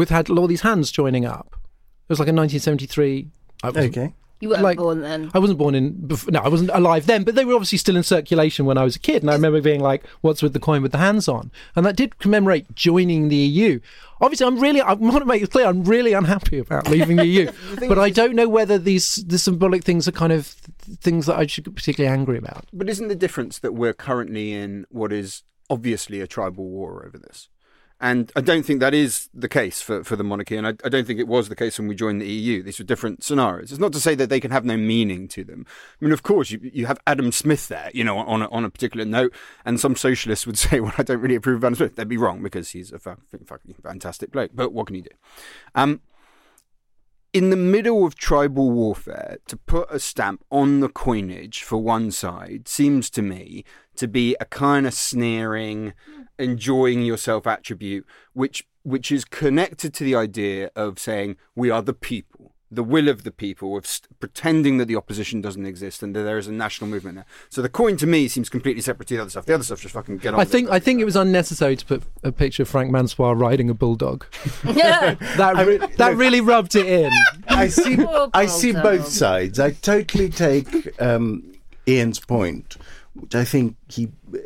[0.00, 1.48] with had all these hands joining up.
[1.52, 3.28] It was like in 1973.
[3.62, 4.14] I wasn't, Okay.
[4.42, 5.30] You weren't like- born then.
[5.34, 5.92] I wasn't born in.
[5.92, 8.84] bef- No, I wasn't alive then, but they were obviously still in circulation when I
[8.84, 9.22] was a kid.
[9.22, 11.94] And I remember being like, "What's with the coin with the hands on?" And that
[11.94, 13.80] did commemorate joining the EU.
[14.22, 14.80] Obviously, I'm really.
[14.80, 15.66] I want to make it clear.
[15.66, 17.50] I'm really unhappy about leaving the EU,
[17.86, 20.46] but I don't know whether these the symbolic things are kind of
[21.06, 22.64] things that I should get particularly angry about.
[22.72, 27.18] But isn't the difference that we're currently in what is obviously a tribal war over
[27.18, 27.50] this?
[28.00, 30.88] And I don't think that is the case for, for the monarchy, and I, I
[30.88, 32.62] don't think it was the case when we joined the EU.
[32.62, 33.70] These were different scenarios.
[33.70, 35.66] It's not to say that they can have no meaning to them.
[36.00, 38.64] I mean, of course, you, you have Adam Smith there, you know, on a, on
[38.64, 39.34] a particular note,
[39.66, 41.96] and some socialists would say, well, I don't really approve of Adam Smith.
[41.96, 43.46] They'd be wrong because he's a fucking,
[43.82, 44.52] fantastic bloke.
[44.54, 45.10] But what can you do?
[45.74, 46.00] Um,
[47.32, 52.10] in the middle of tribal warfare, to put a stamp on the coinage for one
[52.10, 53.64] side seems to me
[53.96, 55.92] to be a kind of sneering,
[56.40, 61.92] enjoying yourself attribute, which which is connected to the idea of saying we are the
[61.92, 66.16] people, the will of the people, of st- pretending that the opposition doesn't exist and
[66.16, 67.26] that there is a national movement there.
[67.50, 69.44] So the coin to me seems completely separate to the other stuff.
[69.44, 70.34] The other stuff just fucking get on.
[70.36, 70.52] I with it.
[70.52, 73.74] think I think it was unnecessary to put a picture of Frank Mansoir riding a
[73.74, 74.24] bulldog.
[74.64, 75.14] yeah.
[75.36, 77.10] That re- that really rubbed it in.
[77.48, 77.98] I see.
[78.32, 79.60] I see both sides.
[79.60, 81.52] I totally take um,
[81.86, 82.76] Ian's point,
[83.20, 84.38] which I think he uh,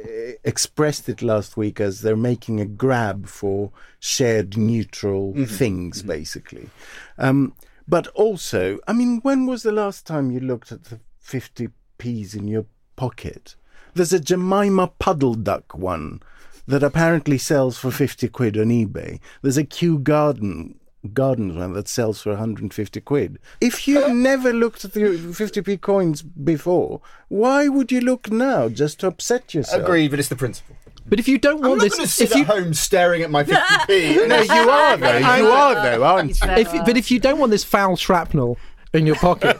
[0.44, 6.70] expressed it last week as they're making a grab for shared neutral things, basically.
[7.18, 7.54] Um,
[7.86, 12.34] but also, I mean, when was the last time you looked at the fifty p's
[12.34, 13.56] in your pocket?
[13.94, 16.20] There's a Jemima Puddle Duck one
[16.66, 19.20] that apparently sells for 50 quid on eBay.
[19.42, 20.80] There's a Kew Garden
[21.12, 23.38] Gardens one that sells for 150 quid.
[23.60, 29.00] If you've never looked at the 50p coins before, why would you look now just
[29.00, 29.82] to upset yourself?
[29.82, 30.76] Agreed, but it's the principle.
[31.06, 33.30] But if you don't I'm want not this, sit if you at home staring at
[33.30, 34.26] my 50p.
[34.28, 35.18] No, you are though.
[35.36, 36.50] You are though, aren't you?
[36.50, 38.56] if, but if you don't want this foul shrapnel
[38.94, 39.58] in your pocket,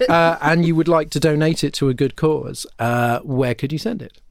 [0.08, 3.72] uh, and you would like to donate it to a good cause, uh, where could
[3.72, 4.22] you send it?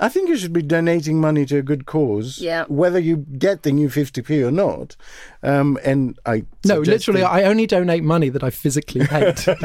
[0.00, 2.64] I think you should be donating money to a good cause, Yeah.
[2.66, 4.96] whether you get the new 50p or not.
[5.44, 9.44] Um, and I No, literally, that- I only donate money that I physically hate.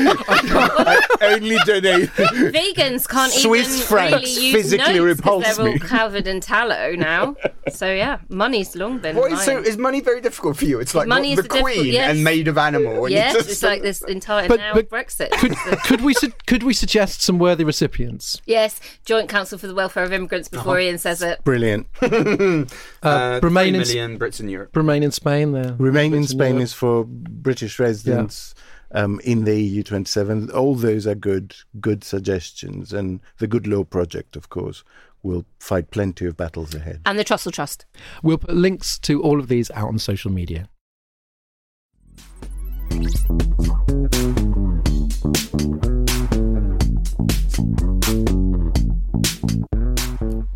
[0.00, 2.08] I only donate.
[2.10, 5.78] Vegans can't Swiss even francs really use physically notes 'cause repulse they're all me.
[5.78, 7.36] covered in tallow now.
[7.72, 9.16] So yeah, money's long been.
[9.16, 10.80] What is, so is money very difficult for you?
[10.80, 12.10] It's like Money what, is the the Queen yes.
[12.10, 13.04] and made of animal.
[13.04, 15.30] And yes, just- it's like this entire But- now but Brexit.
[15.32, 15.52] could,
[15.84, 18.40] could we su- could we suggest some worthy recipients?
[18.46, 20.48] yes, Joint Council for the Welfare of Immigrants.
[20.48, 21.86] Before Ian says it, Brilliant.
[23.02, 24.72] Uh, Uh, remain three in Brits in Europe.
[24.86, 25.52] Remain in Spain.
[25.52, 26.62] There, Remain in Spain Europe.
[26.62, 28.54] is for British residents
[28.92, 30.50] um, in the EU 27.
[30.50, 32.92] All those are good, good suggestions.
[32.92, 34.84] And the Good Law Project, of course,
[35.22, 37.00] will fight plenty of battles ahead.
[37.04, 37.84] and the Trussell Trust.
[38.22, 40.68] We'll put links to all of these out on social media.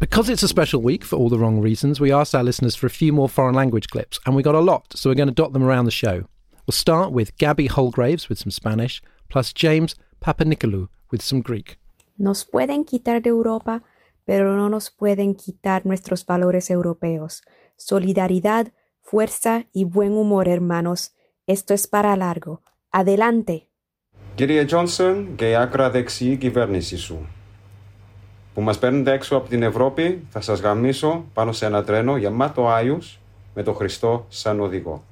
[0.09, 2.87] Because it's a special week for all the wrong reasons, we asked our listeners for
[2.87, 5.41] a few more foreign language clips, and we got a lot, so we're going to
[5.43, 6.17] dot them around the show.
[6.65, 11.77] We'll start with Gabby Holgraves with some Spanish, plus James Papanicolaou with some Greek.
[12.17, 13.83] Nos pueden quitar de Europa,
[14.25, 17.41] pero no nos pueden quitar nuestros valores europeos.
[17.77, 21.11] Solidaridad, fuerza y buen humor, hermanos.
[21.45, 22.61] Esto es para largo.
[22.91, 23.67] Adelante.
[24.35, 27.27] Κύριε Τζόνσον και η άκρα δεξιή κυβέρνηση σου.
[28.53, 32.67] Που μας παίρνετε έξω από την Ευρώπη, θα σας γαμίσω πάνω σε ένα τρένο γεμάτο
[32.67, 33.19] Άγιους
[33.53, 35.03] με τον Χριστό σαν οδηγό.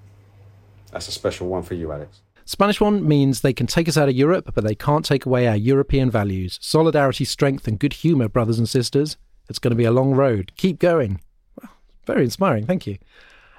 [0.92, 2.08] That's a special one for you, Alex.
[2.46, 5.48] Spanish one means they can take us out of Europe, but they can't take away
[5.48, 6.60] our European values.
[6.62, 9.18] Solidarity, strength, and good humour, brothers and sisters.
[9.50, 10.52] It's going to be a long road.
[10.58, 11.22] Keep going.
[11.58, 11.72] Well,
[12.06, 12.66] very inspiring.
[12.66, 12.98] Thank you.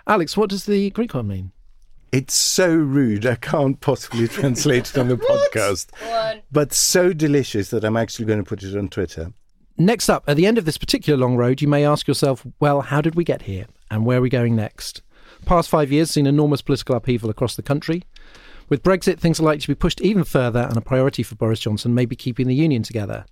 [0.06, 1.52] Alex, what does the Greek one mean?
[2.12, 5.87] It's so rude, I can't possibly translate it on the podcast.
[6.52, 9.32] But so delicious that I'm actually going to put it on Twitter.
[9.81, 12.81] Next up, at the end of this particular long road, you may ask yourself, well,
[12.81, 13.65] how did we get here?
[13.89, 15.01] And where are we going next?
[15.45, 18.03] Past five years seen enormous political upheaval across the country.
[18.67, 21.61] With Brexit, things are likely to be pushed even further, and a priority for Boris
[21.61, 23.23] Johnson may be keeping the union together.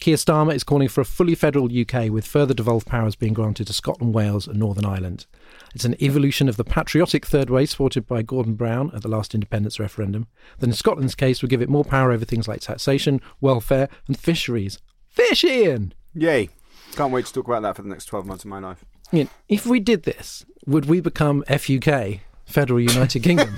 [0.00, 3.68] Keir Starmer is calling for a fully federal UK with further devolved powers being granted
[3.68, 5.26] to Scotland, Wales, and Northern Ireland.
[5.72, 9.36] It's an evolution of the patriotic third way supported by Gordon Brown at the last
[9.36, 10.26] independence referendum
[10.58, 14.18] that, in Scotland's case, would give it more power over things like taxation, welfare, and
[14.18, 14.80] fisheries.
[15.12, 15.92] Fish, Ian!
[16.14, 16.48] Yay.
[16.96, 18.84] Can't wait to talk about that for the next 12 months of my life.
[19.12, 23.54] Ian, if we did this, would we become FUK, Federal United Kingdom?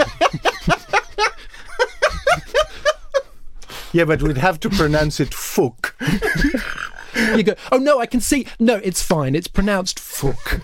[3.93, 5.93] Yeah, but we'd have to pronounce it Fook.
[7.37, 8.45] you go, oh no, I can see.
[8.59, 9.37] No, it's fine.
[9.37, 10.61] It's pronounced Fook.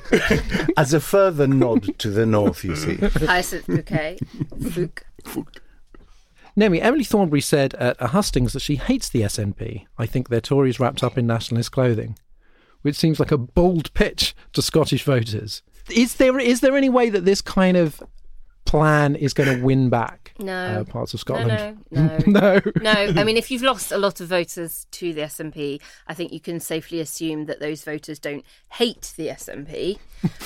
[0.76, 2.96] As a further nod to the north, you see.
[2.96, 4.18] Hyacinth bouquet.
[4.58, 5.02] Fook.
[6.56, 9.86] Naomi, Emily Thornberry said at a hustings that she hates the SNP.
[9.98, 12.18] I think they're Tories wrapped up in nationalist clothing,
[12.82, 15.62] which seems like a bold pitch to Scottish voters.
[15.90, 18.02] Is there is there any way that this kind of
[18.70, 20.54] plan is going to win back No.
[20.80, 21.76] uh, parts of Scotland?
[21.90, 22.18] no, no.
[22.26, 22.60] no.
[22.80, 26.32] no, I mean, if you've lost a lot of voters to the SNP, I think
[26.32, 29.98] you can safely assume that those voters don't hate the SNP.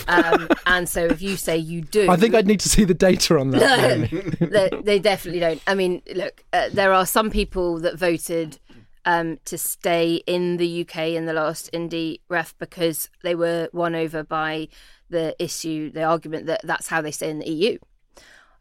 [0.09, 2.11] Um, and so if you say you do.
[2.11, 4.11] I think I'd need to see the data on that.
[4.41, 5.61] No, they, they definitely don't.
[5.67, 8.59] I mean, look, uh, there are some people that voted
[9.05, 13.95] um, to stay in the UK in the last indie ref because they were won
[13.95, 14.69] over by
[15.11, 17.79] the issue, the argument that that's how they stay in the EU.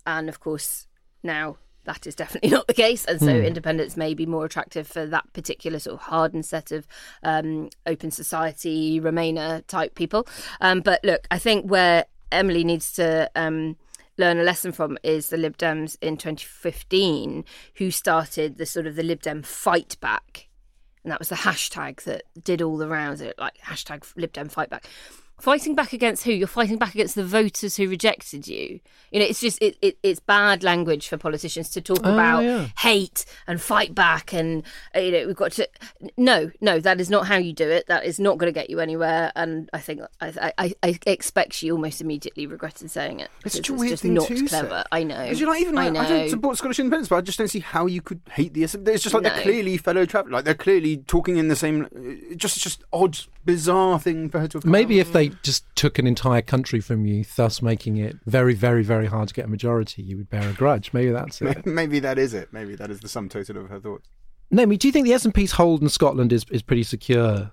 [0.05, 0.87] And of course,
[1.23, 3.05] now that is definitely not the case.
[3.05, 6.87] And so independence may be more attractive for that particular sort of hardened set of
[7.23, 10.27] um, open society, Remainer type people.
[10.61, 13.29] Um, but look, I think where Emily needs to.
[13.35, 13.77] Um,
[14.17, 17.43] learn a lesson from is the Lib Dems in 2015
[17.77, 20.49] who started the sort of the Lib Dem fight back.
[21.03, 24.49] And that was the hashtag that did all the rounds, it like hashtag Lib Dem
[24.49, 24.87] fight back.
[25.39, 26.31] Fighting back against who?
[26.31, 28.79] You're fighting back against the voters who rejected you.
[29.11, 32.43] You know, it's just it, it it's bad language for politicians to talk Oh, about
[32.45, 32.67] yeah.
[32.79, 34.63] hate and fight back and
[34.95, 35.67] uh, you know we've got to
[36.17, 38.69] no no that is not how you do it that is not going to get
[38.69, 43.29] you anywhere and I think I I, I expect she almost immediately regretted saying it
[43.45, 44.83] It's such a weird just thing not to clever say.
[44.93, 47.37] I know you're like, even I know I, don't support Scottish independence, but I just
[47.37, 48.87] don't see how you could hate the SNP.
[48.87, 49.29] It's just like No.
[49.29, 50.31] they're clearly fellow travelers.
[50.33, 51.87] Like they're clearly talking in the same.
[52.37, 54.63] Just, just odd, bizarre thing for her to have.
[54.63, 58.53] come Maybe if they just took an entire country from you, thus making it very,
[58.53, 60.91] very, very hard to get a majority, you would bear a grudge.
[60.93, 61.65] Maybe that's it.
[61.65, 62.51] Maybe that is it.
[62.51, 64.09] Maybe that is the sum total of her thoughts.
[64.51, 67.51] Naomi, do you think the SNP's hold in Scotland is, is pretty secure,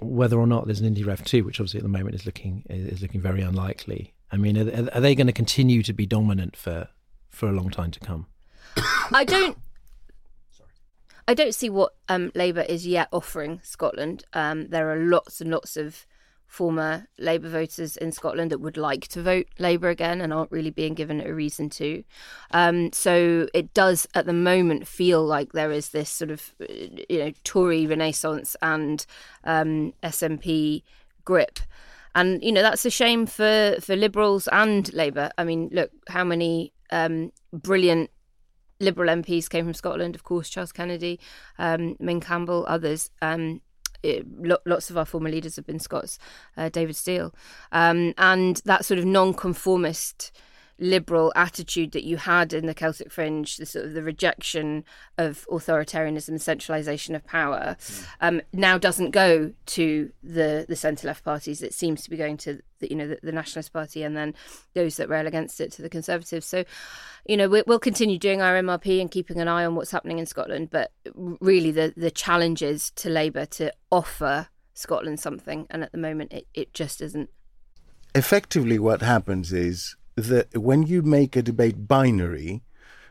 [0.00, 2.64] whether or not there's an indie ref two, which obviously at the moment is looking
[2.68, 4.14] is looking very unlikely?
[4.30, 6.88] I mean, are, are they going to continue to be dominant for
[7.30, 8.26] for a long time to come?
[9.12, 9.58] I don't.
[11.28, 14.24] I don't see what um, Labour is yet offering Scotland.
[14.32, 16.06] Um, there are lots and lots of
[16.46, 20.70] former Labour voters in Scotland that would like to vote Labour again and aren't really
[20.70, 22.04] being given a reason to.
[22.52, 26.66] Um, so it does, at the moment, feel like there is this sort of, uh,
[27.08, 29.04] you know, Tory renaissance and
[29.44, 30.82] um, SNP
[31.24, 31.60] grip.
[32.14, 35.30] And you know that's a shame for for Liberals and Labour.
[35.36, 38.08] I mean, look how many um, brilliant
[38.80, 41.18] Liberal MPs came from Scotland, of course, Charles Kennedy,
[41.58, 43.10] um, Ming Campbell, others.
[43.22, 43.60] Um,
[44.06, 44.26] it,
[44.66, 46.18] lots of our former leaders have been Scots,
[46.56, 47.34] uh, David Steel.
[47.72, 50.32] Um, and that sort of non-conformist
[50.78, 54.84] liberal attitude that you had in the Celtic fringe, the sort of the rejection
[55.16, 57.76] of authoritarianism and centralisation of power,
[58.20, 61.62] um, now doesn't go to the the centre left parties.
[61.62, 64.34] It seems to be going to the, you know the, the Nationalist Party and then
[64.74, 66.46] those that rail against it to the Conservatives.
[66.46, 66.64] So,
[67.24, 70.18] you know, we, we'll continue doing our MRP and keeping an eye on what's happening
[70.18, 70.70] in Scotland.
[70.70, 75.98] But really, the the challenge is to Labour to offer Scotland something, and at the
[75.98, 77.30] moment, it, it just isn't.
[78.14, 82.62] effectively what happens is that when you make a debate binary,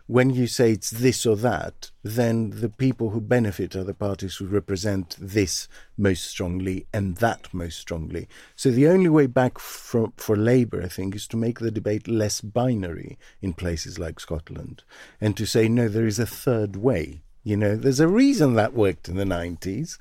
[0.07, 4.35] when you say it's this or that, then the people who benefit are the parties
[4.35, 8.27] who represent this most strongly and that most strongly.
[8.55, 12.07] So the only way back for, for Labour, I think, is to make the debate
[12.07, 14.83] less binary in places like Scotland
[15.19, 17.21] and to say, no, there is a third way.
[17.43, 19.97] You know, there's a reason that worked in the 90s.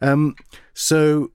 [0.00, 0.36] Um,
[0.74, 1.30] so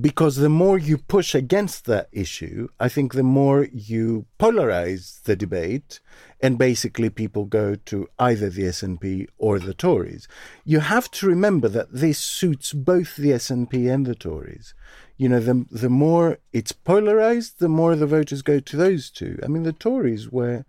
[0.00, 5.36] because the more you push against that issue, I think the more you polarize the
[5.36, 6.00] debate,
[6.40, 10.28] and basically people go to either the SNP or the Tories.
[10.64, 14.74] You have to remember that this suits both the SNP and the Tories.
[15.16, 19.38] You know, the the more it's polarized, the more the voters go to those two.
[19.42, 20.64] I mean, the Tories were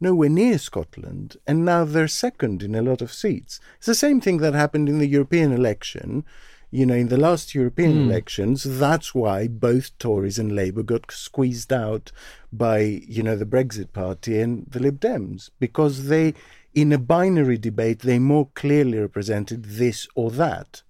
[0.00, 3.60] nowhere near Scotland, and now they're second in a lot of seats.
[3.78, 6.24] It's the same thing that happened in the European election
[6.70, 8.10] You know, in the last European hmm.
[8.10, 12.12] elections, that's why both Tories and Labour got squeezed out
[12.52, 16.34] by, you know, the Brexit Party and the Lib Dems because they,
[16.74, 20.82] in a binary debate, they more clearly represented this or that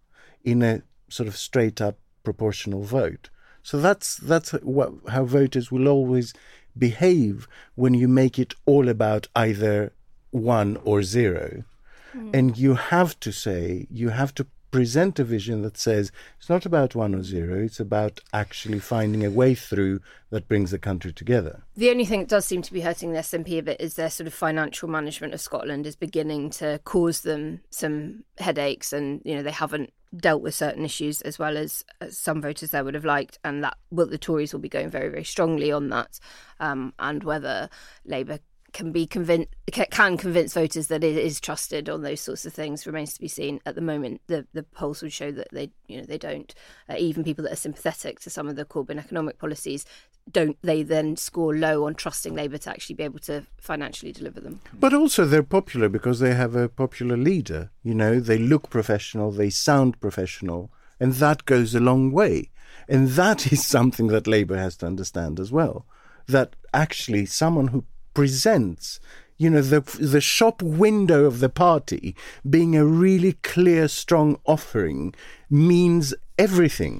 [0.42, 3.30] in a sort of straight up proportional vote.
[3.62, 6.34] So that's that's what, how voters will always
[6.76, 9.92] behave when you make it all about either
[10.30, 11.64] one or zero.
[12.12, 12.30] Hmm.
[12.34, 16.66] And you have to say, you have to present a vision that says it's not
[16.66, 20.00] about one or zero, it's about actually finding a way through
[20.30, 21.62] that brings the country together.
[21.76, 24.10] The only thing that does seem to be hurting the SNP a bit is their
[24.10, 29.34] sort of financial management of Scotland is beginning to cause them some headaches, and you
[29.34, 33.04] know they haven't dealt with certain issues as well as, some voters there would have
[33.04, 36.18] liked, and that well the Tories will be going very very strongly on that,
[36.60, 37.70] um, and whether
[38.04, 38.38] Labour
[38.72, 42.86] can be convinced can convince voters that it is trusted on those sorts of things
[42.86, 45.98] remains to be seen at the moment the the polls would show that they you
[45.98, 46.54] know they don't
[46.88, 49.86] uh, even people that are sympathetic to some of the Corbyn economic policies
[50.30, 54.40] don't they then score low on trusting Labour to actually be able to financially deliver
[54.40, 57.70] them But also they're popular because they have a popular leader.
[57.82, 62.50] You know, they look professional, they sound professional, and that goes a long way.
[62.88, 65.86] And that is something that Labour has to understand as well.
[66.26, 67.84] That actually someone who
[68.18, 68.98] presents
[69.36, 72.16] you know the the shop window of the party
[72.48, 75.14] being a really clear strong offering
[75.48, 76.94] means everything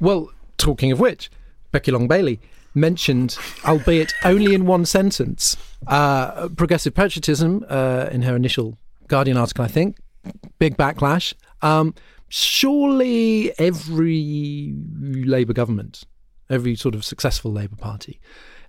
[0.00, 1.30] Well, talking of which,
[1.70, 2.40] Becky Long Bailey
[2.74, 5.56] mentioned, albeit only in one sentence,
[5.86, 8.76] uh, progressive patriotism uh, in her initial
[9.06, 9.96] Guardian article, I think.
[10.58, 11.34] Big backlash.
[11.62, 11.94] Um,
[12.28, 16.02] surely every Labour government,
[16.50, 18.20] every sort of successful Labour Party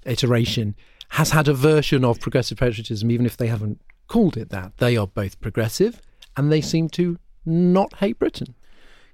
[0.05, 0.76] iteration
[1.10, 4.78] has had a version of progressive patriotism, even if they haven't called it that.
[4.78, 6.01] They are both progressive
[6.38, 8.56] and they seem to not hate Britain.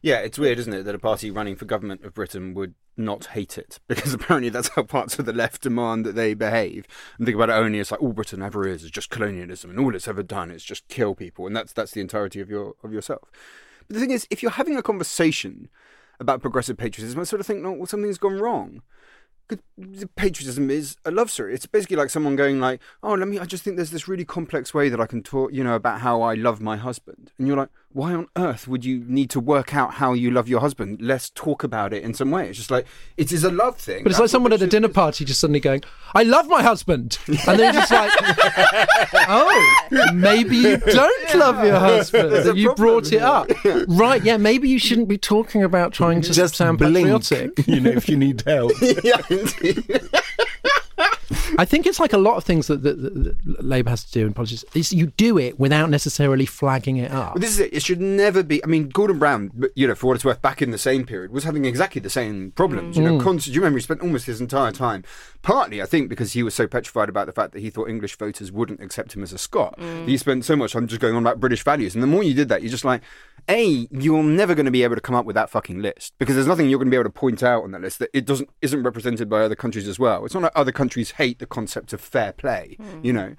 [0.02, 3.28] Yeah, it's weird, isn't it, that a party running for government of Britain would not
[3.28, 6.88] hate it because apparently that's how parts of the left demand that they behave.
[7.18, 9.80] And think about it only as like all Britain ever is is just colonialism, and
[9.80, 12.76] all it's ever done is just kill people, and that's that's the entirety of your
[12.84, 13.30] of yourself.
[13.88, 15.70] But the thing is, if you're having a conversation
[16.20, 18.82] about progressive patriotism, I sort of think, no, well, something's gone wrong.
[20.16, 21.54] Patriotism is a love story.
[21.54, 24.26] It's basically like someone going like, "Oh, let me." I just think there's this really
[24.26, 27.32] complex way that I can talk, you know, about how I love my husband.
[27.38, 30.48] And you're like, "Why on earth would you need to work out how you love
[30.48, 31.02] your husband?
[31.02, 32.86] Let's talk about it in some way." It's just like
[33.18, 34.04] it is a love thing.
[34.04, 34.94] But it's That's like someone at a dinner is.
[34.94, 35.84] party just suddenly going,
[36.14, 37.18] I love my husband.
[37.28, 38.12] And they're just like,
[39.28, 42.32] oh, maybe you don't love your husband.
[42.32, 43.50] That you problem brought it up.
[43.88, 47.68] Right, yeah, maybe you shouldn't be talking about trying to just sound blink patriotic.
[47.68, 48.72] you know if you need help
[49.04, 50.10] yeah, indeed.
[51.58, 54.12] I think it's like a lot of things that, that, that, that Labour has to
[54.12, 54.64] do in politics.
[54.74, 57.34] Is you do it without necessarily flagging it up.
[57.34, 57.74] But this is it.
[57.74, 58.64] It should never be.
[58.64, 61.32] I mean, Gordon Brown, you know, for what it's worth, back in the same period,
[61.32, 62.98] was having exactly the same problems.
[62.98, 63.24] You know, mm.
[63.24, 65.04] const- do you remember he spent almost his entire time,
[65.42, 68.18] partly, I think, because he was so petrified about the fact that he thought English
[68.18, 69.78] voters wouldn't accept him as a Scot.
[69.80, 70.08] Mm.
[70.08, 71.96] He spent so much time just going on about British values.
[71.96, 73.02] And the more you did that, you're just like,
[73.50, 76.36] A, you're never going to be able to come up with that fucking list because
[76.36, 78.26] there's nothing you're going to be able to point out on that list that it
[78.26, 80.26] doesn't isn't represented by other countries as well.
[80.26, 83.18] It's not like other countries hate the concept of fair play, you hmm.
[83.18, 83.36] know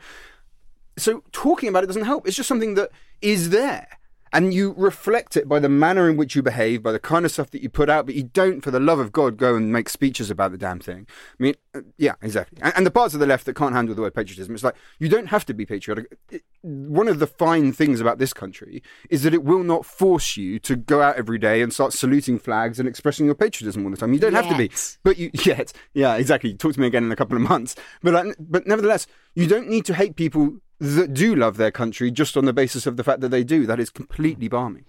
[0.97, 2.27] so talking about it doesn't help.
[2.27, 2.91] It's just something that
[3.21, 3.87] is there.
[4.33, 7.31] And you reflect it by the manner in which you behave, by the kind of
[7.33, 9.73] stuff that you put out, but you don't, for the love of God, go and
[9.73, 11.07] make speeches about the damn thing.
[11.39, 12.59] I mean, uh, yeah, exactly.
[12.63, 14.77] And, and the parts of the left that can't handle the word patriotism, it's like,
[14.99, 16.17] you don't have to be patriotic.
[16.31, 20.37] It- one of the fine things about this country is that it will not force
[20.37, 23.91] you to go out every day and start saluting flags and expressing your patriotism all
[23.91, 24.13] the time.
[24.13, 24.71] You don't have to be.
[25.03, 26.55] But you yet, yeah, exactly.
[26.55, 27.75] Talk to me again in a couple of months.
[28.01, 32.11] But uh, but nevertheless, you don't need to hate people that do love their country
[32.11, 33.67] just on the basis of the fact that they do.
[33.67, 34.83] That is completely balmy.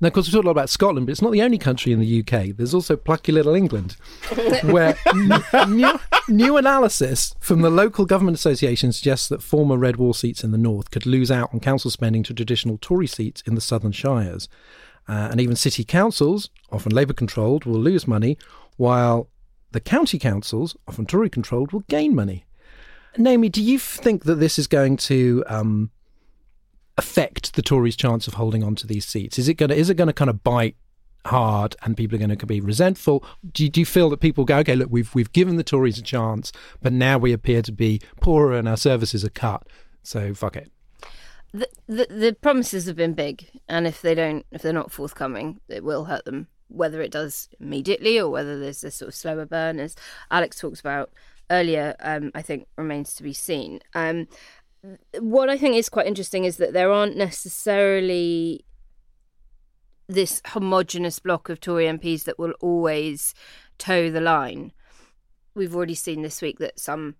[0.00, 1.92] Now, of course, we talked a lot about Scotland, but it's not the only country
[1.92, 2.56] in the UK.
[2.56, 3.96] There's also plucky little England,
[4.64, 10.14] where n- new, new analysis from the local government association suggests that former red wall
[10.14, 13.54] seats in the north could lose out on council spending to traditional Tory seats in
[13.54, 14.48] the southern shires.
[15.06, 18.38] Uh, and even city councils, often Labour controlled, will lose money,
[18.78, 19.28] while
[19.72, 22.46] the county councils, often Tory controlled, will gain money.
[23.16, 25.90] Naomi, do you think that this is going to um,
[26.98, 29.38] affect the Tories' chance of holding on to these seats?
[29.38, 30.76] Is it going to is it going to kind of bite
[31.26, 33.24] hard and people are going to be resentful?
[33.52, 35.98] Do you, do you feel that people go, okay, look, we've we've given the Tories
[35.98, 36.52] a chance,
[36.82, 39.66] but now we appear to be poorer and our services are cut,
[40.02, 40.70] so fuck it.
[41.52, 45.60] the, the the promises have been big, and if they don't, if they're not forthcoming,
[45.68, 46.48] it will hurt them.
[46.68, 49.94] Whether it does immediately or whether there's a sort of slower burn, as
[50.30, 51.12] Alex talks about
[51.50, 53.80] earlier, um, I think remains to be seen.
[53.94, 54.28] Um,
[55.18, 58.64] what I think is quite interesting is that there aren't necessarily
[60.08, 63.34] this homogenous block of Tory MPs that will always
[63.78, 64.72] toe the line.
[65.54, 67.14] We've already seen this week that some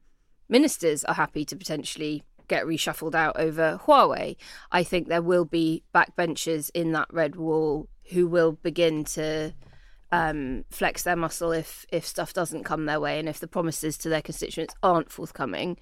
[0.48, 4.36] ministers are happy to potentially get reshuffled out over Huawei.
[4.70, 9.54] I think there will be backbenchers in that red wall who will begin to
[10.14, 13.96] um, flex their muscle if if stuff doesn't come their way and if the promises
[13.98, 15.76] to their constituents aren't forthcoming.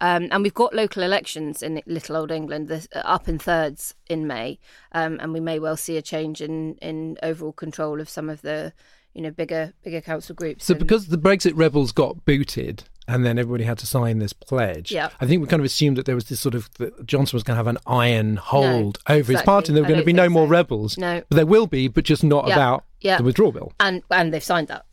[0.00, 3.94] Um, and we've got local elections in little old England this, uh, up in thirds
[4.08, 4.58] in May,
[4.92, 8.42] um, and we may well see a change in in overall control of some of
[8.42, 8.72] the
[9.14, 10.64] you know bigger bigger council groups.
[10.64, 14.32] So and- because the Brexit rebels got booted and then everybody had to sign this
[14.32, 15.10] pledge, Yeah.
[15.20, 17.44] I think we kind of assumed that there was this sort of that Johnson was
[17.44, 20.06] going to have an iron hold over his party and there were I going to
[20.06, 20.98] be no think more rebels.
[20.98, 21.22] No.
[21.28, 23.18] But there will be, but just not about Yeah.
[23.18, 23.72] the withdrawal bill.
[23.80, 24.84] and and they've signed that.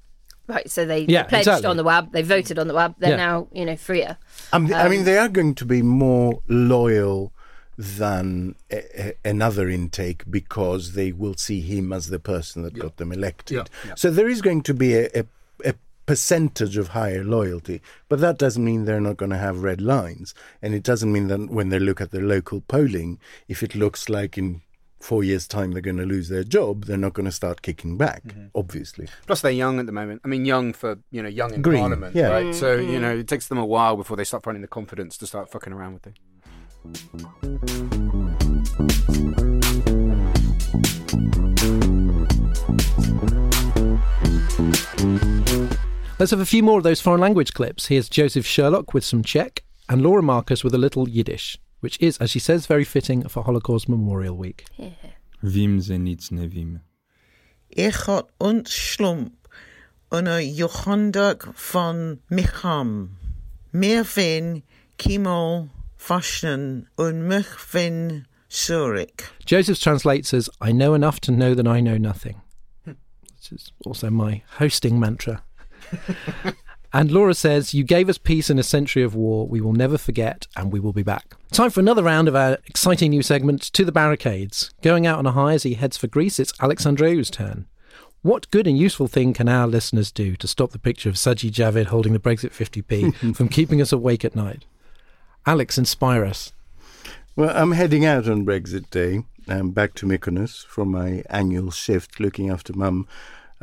[0.45, 1.69] Right, so they, Yeah, they pledged exactly.
[1.69, 3.27] on the web, they voted on the web, they're Yeah.
[3.27, 4.17] now, you know, freer.
[4.51, 7.31] I mean, I Um, mean, they are going to be more loyal
[7.77, 12.97] than a, a- another intake because they will see him as the person that got
[12.97, 13.69] them elected.
[13.95, 15.25] So there is going to be a, a,
[15.65, 15.73] a
[16.05, 20.35] percentage of higher loyalty, but that doesn't mean they're not going to have red lines,
[20.61, 24.09] and it doesn't mean that when they look at their local polling, if it looks
[24.09, 24.61] like in
[25.03, 27.97] four years' time they're going to lose their job, they're not going to start kicking
[27.97, 28.23] back.
[28.23, 28.47] Mm-hmm.
[28.55, 29.07] Obviously.
[29.27, 30.21] Plus, they're young at the moment.
[30.23, 32.29] I mean, young for you know, young in Green, Parliament, yeah.
[32.29, 32.55] right?
[32.55, 33.01] So you mm-hmm.
[33.01, 35.73] know, it takes them a while before they start finding the confidence to start fucking
[35.73, 36.17] around with it.
[46.19, 47.87] Let's have a few more of those foreign language clips.
[47.87, 52.17] Here's Joseph Sherlock with some Czech and Laura Marcus with a little Yiddish, which is,
[52.19, 54.65] as she says, very fitting for Holocaust Memorial Week.
[55.43, 56.79] Vím, že nic nevím.
[57.69, 59.33] Ich had ontslump
[60.09, 63.17] onder Johandak van Micham.
[63.73, 64.63] Meer fin
[64.97, 69.29] Kimo Fashion und mich fin Zurich.
[69.45, 72.41] Joseph's translates as, I know enough to know that I know nothing.
[72.85, 75.43] Which is also my hosting mantra.
[76.93, 79.47] and Laura says, You gave us peace in a century of war.
[79.47, 81.35] We will never forget, and we will be back.
[81.51, 84.71] Time for another round of our exciting new segment, To the Barricades.
[84.83, 87.65] Going out on a high as he heads for Greece, it's Alex Andreou's turn.
[88.21, 91.51] What good and useful thing can our listeners do to stop the picture of Sajid
[91.51, 94.63] Javid holding the Brexit 50p from keeping us awake at night?
[95.45, 96.53] Alex, inspire us.
[97.35, 102.19] Well, I'm heading out on Brexit Day, um, back to Mykonos for my annual shift
[102.19, 103.07] looking after mum.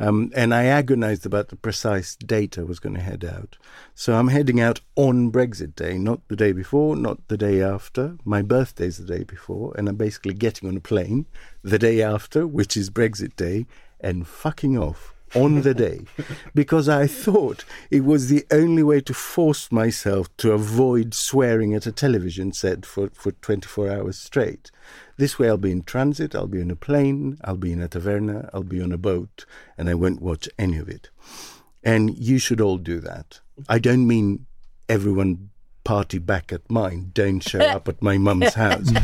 [0.01, 3.57] Um, and I agonized about the precise date I was going to head out.
[3.93, 8.17] So I'm heading out on Brexit Day, not the day before, not the day after.
[8.25, 11.27] My birthday's the day before, and I'm basically getting on a plane
[11.63, 13.67] the day after, which is Brexit Day,
[13.99, 16.01] and fucking off on the day
[16.53, 21.85] because I thought it was the only way to force myself to avoid swearing at
[21.85, 24.71] a television set for, for 24 hours straight.
[25.17, 27.87] This way, I'll be in transit, I'll be on a plane, I'll be in a
[27.87, 29.45] taverna, I'll be on a boat,
[29.77, 31.09] and I won't watch any of it.
[31.83, 33.39] And you should all do that.
[33.69, 34.45] I don't mean
[34.89, 35.49] everyone
[35.83, 38.91] party back at mine, don't show up at my mum's house.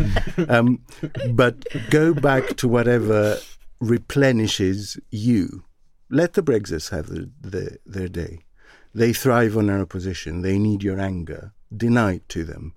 [0.50, 0.84] Um,
[1.32, 3.40] but go back to whatever
[3.80, 5.64] replenishes you.
[6.10, 8.39] Let the Brexits have the, the, their day.
[8.93, 10.41] They thrive on our opposition.
[10.41, 11.53] They need your anger.
[11.76, 12.74] Deny it to them.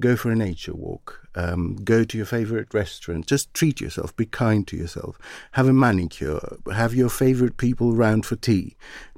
[0.00, 1.28] Go for a nature walk.
[1.34, 3.26] Um, go to your favorite restaurant.
[3.26, 4.16] Just treat yourself.
[4.16, 5.16] Be kind to yourself.
[5.52, 6.58] Have a manicure.
[6.72, 8.76] Have your favorite people round for tea.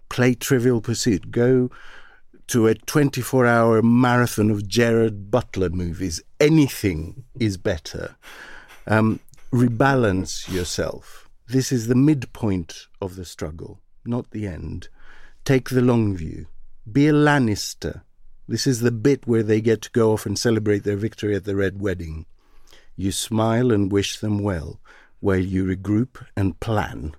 [0.09, 1.31] Play Trivial Pursuit.
[1.31, 1.71] Go
[2.49, 6.23] to a 24 hour marathon of Gerard Butler movies.
[6.39, 8.17] Anything is better.
[8.87, 9.21] Um,
[9.53, 11.24] rebalance yourself.
[11.47, 14.89] This is the midpoint of the struggle, not the end.
[15.45, 16.47] Take the long view.
[16.91, 18.03] Be a Lannister.
[18.49, 21.45] This is the bit where they get to go off and celebrate their victory at
[21.45, 22.25] the Red Wedding.
[22.97, 24.81] You smile and wish them well,
[25.21, 27.15] while you regroup and plan.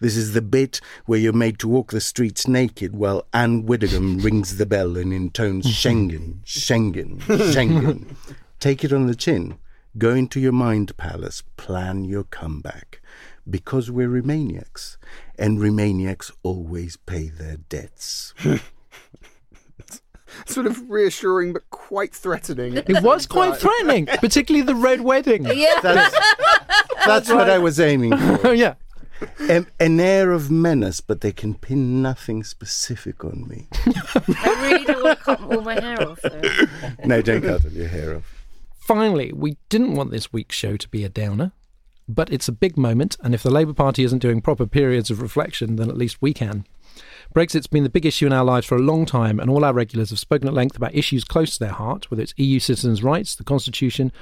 [0.00, 4.18] This is the bit where you're made to walk the streets naked while Ann Widdecombe
[4.22, 8.16] rings the bell and intones Schengen, Schengen, Schengen.
[8.58, 9.58] Take it on the chin.
[9.96, 11.42] Go into your mind palace.
[11.56, 13.00] Plan your comeback.
[13.48, 14.96] Because we're Remainiacs.
[15.38, 18.32] And Remainiacs always pay their debts.
[20.46, 22.76] Sort of reassuring, but quite threatening.
[22.76, 25.44] It was quite threatening, particularly the Red Wedding.
[25.44, 25.80] Yeah.
[25.80, 26.18] That's,
[27.06, 28.40] that's what I was aiming for.
[28.48, 28.74] Oh, yeah.
[29.38, 33.68] An, an air of menace, but they can pin nothing specific on me.
[33.86, 36.42] I really don't want to cut all my hair off, though.
[37.04, 38.44] No, don't cut all your hair off.
[38.80, 41.52] Finally, we didn't want this week's show to be a downer,
[42.08, 45.22] but it's a big moment, and if the Labour Party isn't doing proper periods of
[45.22, 46.66] reflection, then at least we can.
[47.32, 49.72] Brexit's been the big issue in our lives for a long time, and all our
[49.72, 53.02] regulars have spoken at length about issues close to their heart, whether it's EU citizens'
[53.02, 54.12] rights, the Constitution,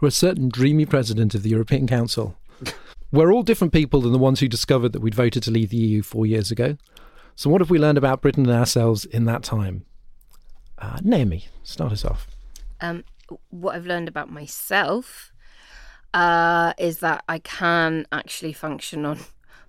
[0.00, 2.36] or a certain dreamy president of the European Council.
[3.12, 5.76] we're all different people than the ones who discovered that we'd voted to leave the
[5.76, 6.76] EU four years ago.
[7.34, 9.84] So, what have we learned about Britain and ourselves in that time?
[10.78, 12.26] Uh, Naomi, start us off.
[12.80, 13.04] Um,
[13.50, 15.29] what I've learned about myself
[16.14, 19.18] uh, is that I can actually function on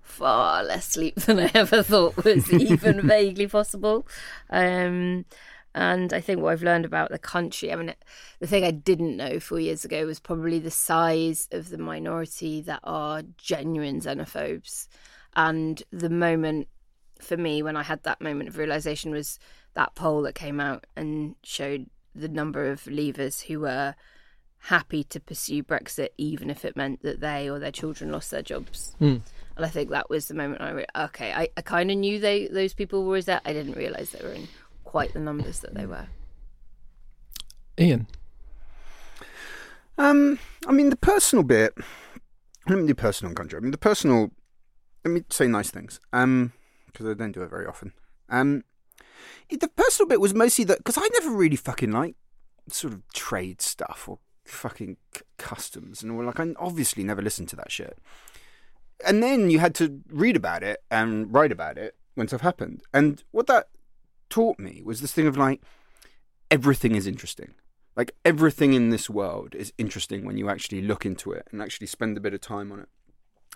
[0.01, 4.07] far less sleep than I ever thought was even vaguely possible.
[4.49, 5.25] Um,
[5.73, 7.93] and I think what I've learned about the country, I mean,
[8.39, 12.61] the thing I didn't know four years ago was probably the size of the minority
[12.61, 14.87] that are genuine xenophobes.
[15.35, 16.67] And the moment
[17.21, 19.39] for me when I had that moment of realization was
[19.75, 23.95] that poll that came out and showed the number of leavers who were
[24.65, 28.41] happy to pursue Brexit, even if it meant that they or their children lost their
[28.41, 28.95] jobs.
[29.01, 29.21] Mm.
[29.55, 32.19] And I think that was the moment I re- okay, I, I kind of knew
[32.19, 33.41] they those people were as that.
[33.45, 34.47] I didn't realize they were in
[34.83, 36.07] quite the numbers that they were.
[37.79, 38.07] Ian.
[39.97, 41.73] Um, I mean, the personal bit.
[42.67, 43.57] Let me do personal and country.
[43.57, 44.31] I mean, the personal.
[45.03, 45.99] Let me say nice things.
[46.13, 46.53] Um,
[46.85, 47.93] because I don't do it very often.
[48.29, 48.63] Um,
[49.49, 52.15] the personal bit was mostly that because I never really fucking like
[52.69, 56.23] sort of trade stuff or fucking c- customs and all.
[56.23, 57.97] Like, I obviously never listened to that shit.
[59.05, 62.83] And then you had to read about it and write about it when stuff happened.
[62.93, 63.69] And what that
[64.29, 65.61] taught me was this thing of like
[66.49, 67.53] everything is interesting.
[67.95, 71.87] Like everything in this world is interesting when you actually look into it and actually
[71.87, 72.89] spend a bit of time on it.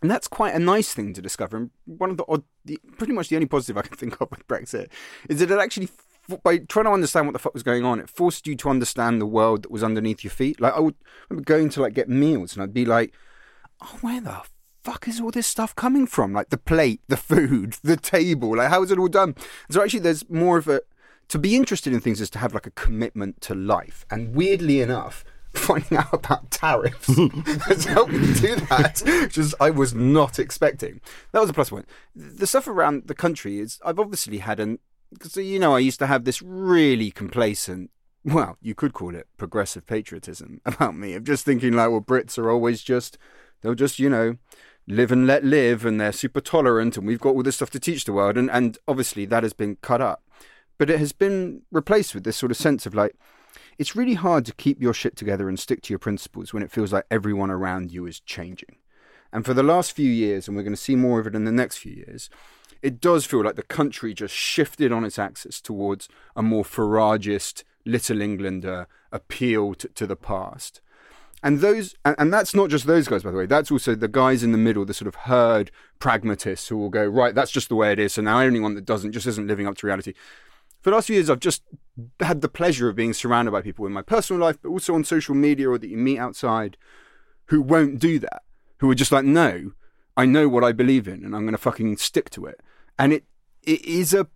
[0.02, 1.56] And that's quite a nice thing to discover.
[1.56, 4.30] And one of the odd, the, pretty much the only positive I can think of
[4.30, 4.90] with Brexit
[5.30, 5.90] is that it actually,
[6.44, 9.22] by trying to understand what the fuck was going on, it forced you to understand
[9.22, 10.60] the world that was underneath your feet.
[10.60, 13.14] Like I would I remember going to like get meals and I'd be like,
[13.82, 14.42] oh, where the
[14.84, 16.34] fuck is all this stuff coming from?
[16.34, 18.58] Like the plate, the food, the table.
[18.58, 19.36] Like how is it all done?
[19.70, 20.82] So actually, there's more of a
[21.30, 24.06] to be interested in things is to have like a commitment to life.
[24.12, 25.24] And weirdly enough,
[25.56, 27.08] finding out about tariffs
[27.66, 31.02] has helped me do that, which is I was not expecting.
[31.32, 31.88] That was a plus point.
[32.16, 34.80] The stuff around the country is I've obviously had an
[35.14, 37.92] because you know I used to have this really complacent.
[38.24, 42.38] Well, you could call it progressive patriotism about me of just thinking like, well, Brits
[42.38, 43.18] are always just
[43.62, 44.38] they'll just you know
[44.88, 47.80] live and let live, and they're super tolerant, and we've got all this stuff to
[47.80, 50.24] teach the world, and and obviously that has been cut up,
[50.78, 53.16] but it has been replaced with this sort of sense of like
[53.78, 56.72] it's really hard to keep your shit together and stick to your principles when it
[56.72, 58.78] feels like everyone around you is changing.
[59.34, 61.44] And for the last few years, and we're going to see more of it in
[61.44, 62.30] the next few years,
[62.86, 67.64] it does feel like the country just shifted on its axis towards a more Farageist,
[67.86, 70.82] Little Englander uh, appeal to, to the past.
[71.44, 73.46] And those, and, and that's not just those guys, by the way.
[73.46, 77.06] That's also the guys in the middle, the sort of herd pragmatists who will go,
[77.06, 78.14] right, that's just the way it is.
[78.14, 80.14] So now anyone that doesn't just isn't living up to reality
[80.86, 81.64] for the last few years, I've just
[82.20, 85.04] had the pleasure of being surrounded by people in my personal life, but also on
[85.04, 86.78] social media or that you meet outside
[87.48, 88.44] who won't do that,
[88.78, 89.72] who are just like, no,
[90.16, 92.62] I know what I believe in and I'm going to fucking stick to it.
[92.98, 93.24] And it,
[93.64, 94.28] it is a,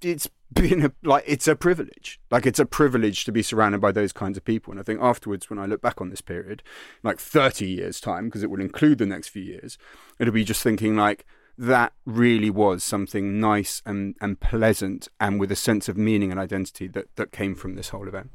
[0.00, 2.20] it's been a, like, it's a privilege.
[2.30, 4.72] Like, it's a privilege to be surrounded by those kinds of people.
[4.72, 6.62] And I think afterwards, when I look back on this period,
[7.02, 9.78] like 30 years' time, because it will include the next few years,
[10.18, 11.24] it'll be just thinking like,
[11.58, 16.40] that really was something nice and, and pleasant and with a sense of meaning and
[16.40, 18.30] identity that, that came from this whole event.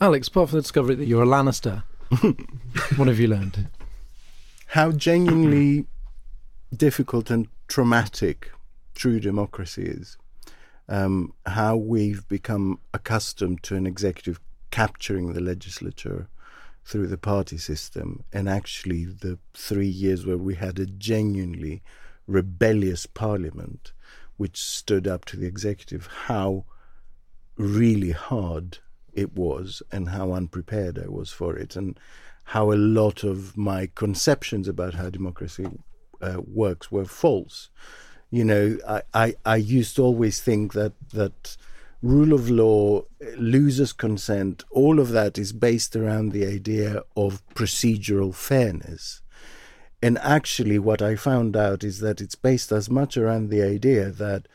[0.00, 1.84] Alex, apart from the discovery that you're a Lannister,
[2.96, 3.68] what have you learned?
[4.68, 5.86] How genuinely
[6.74, 8.50] difficult and traumatic
[9.00, 10.18] true democracy is.
[10.86, 14.38] Um, how we've become accustomed to an executive
[14.70, 16.28] capturing the legislature
[16.84, 21.82] through the party system, and actually the three years where we had a genuinely
[22.26, 23.94] rebellious parliament
[24.36, 26.66] which stood up to the executive, how
[27.56, 28.78] really hard
[29.14, 31.98] it was and how unprepared I was for it, and
[32.44, 35.66] how a lot of my conceptions about how democracy
[36.20, 37.70] uh, works were false.
[38.30, 41.56] You know, I, I, I used to always think that that
[42.02, 43.02] rule of law,
[43.36, 49.20] losers' consent, all of that is based around the idea of procedural fairness.
[50.02, 54.10] And actually, what I found out is that it's based as much around the idea
[54.10, 54.48] that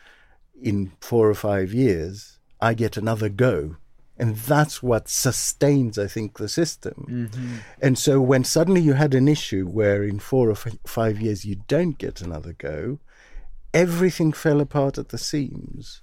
[0.59, 3.75] in four or five years, I get another go.
[4.17, 7.05] And that's what sustains, I think, the system.
[7.09, 7.55] Mm-hmm.
[7.81, 11.43] And so when suddenly you had an issue where in four or f- five years
[11.43, 12.99] you don't get another go,
[13.75, 16.01] everything fell apart at the seams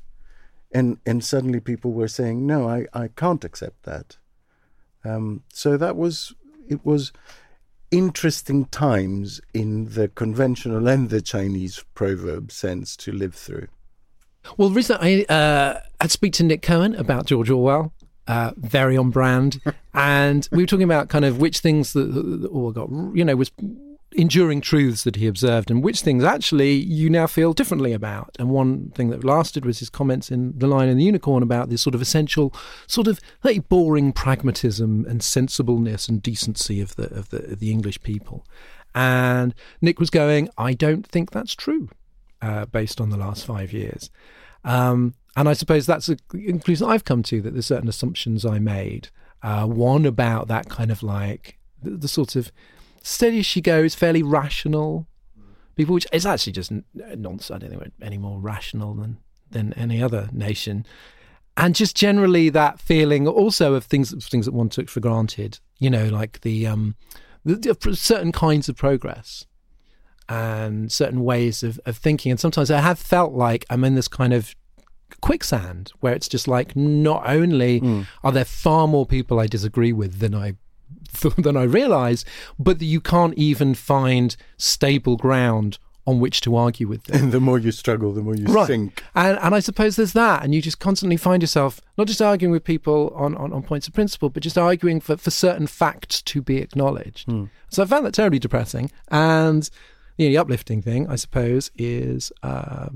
[0.72, 4.16] and and suddenly people were saying, "No, I, I can't accept that."
[5.04, 6.34] Um, so that was
[6.68, 7.12] it was
[7.90, 13.68] interesting times in the conventional and the Chinese proverb sense to live through.
[14.56, 17.92] Well, recently I uh, had speak to Nick Cohen about George Orwell.
[18.28, 19.60] Uh, very on brand,
[19.94, 23.34] and we were talking about kind of which things that, that Orwell got, you know,
[23.34, 23.50] was
[24.14, 28.34] enduring truths that he observed and which things actually you now feel differently about.
[28.38, 31.68] And one thing that lasted was his comments in The Lion and the Unicorn about
[31.68, 32.54] this sort of essential,
[32.86, 37.70] sort of like boring pragmatism and sensibleness and decency of the of the, of the
[37.70, 38.46] English people.
[38.94, 41.88] And Nick was going, I don't think that's true,
[42.42, 44.10] uh, based on the last five years.
[44.64, 48.58] Um, and I suppose that's a conclusion I've come to that there's certain assumptions I
[48.58, 49.08] made.
[49.42, 52.52] Uh, one about that kind of like the, the sort of
[53.02, 55.06] steady as she goes, fairly rational
[55.74, 57.50] people, which is actually just nonsense.
[57.50, 59.18] I don't think we're any more rational than
[59.50, 60.86] than any other nation.
[61.56, 65.90] And just generally that feeling also of things things that one took for granted, you
[65.90, 66.96] know, like the um
[67.44, 69.46] the, the certain kinds of progress
[70.28, 72.30] and certain ways of, of thinking.
[72.30, 74.54] And sometimes I have felt like I'm in this kind of
[75.20, 78.06] quicksand where it's just like not only mm.
[78.24, 80.54] are there far more people I disagree with than I
[81.38, 82.24] than I realize,
[82.58, 87.24] but that you can't even find stable ground on which to argue with them.
[87.24, 88.66] And the more you struggle, the more you right.
[88.66, 89.04] sink.
[89.14, 92.52] And and I suppose there's that, and you just constantly find yourself not just arguing
[92.52, 96.20] with people on, on, on points of principle, but just arguing for, for certain facts
[96.22, 97.28] to be acknowledged.
[97.28, 97.50] Mm.
[97.68, 98.90] So I found that terribly depressing.
[99.08, 99.68] And
[100.16, 102.88] you know, the uplifting thing, I suppose, is uh,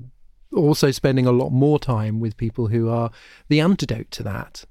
[0.55, 3.11] also spending a lot more time with people who are
[3.49, 4.65] the antidote to that.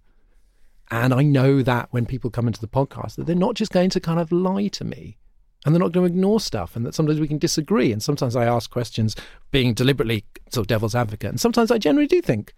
[0.92, 3.90] And I know that when people come into the podcast, that they're not just going
[3.92, 5.18] to kind of lie to me
[5.66, 7.92] and they're not going to ignore stuff and that sometimes we can disagree.
[7.92, 9.16] And sometimes I ask questions
[9.52, 11.32] being deliberately sort of devil's advocate.
[11.32, 12.54] And sometimes I generally do think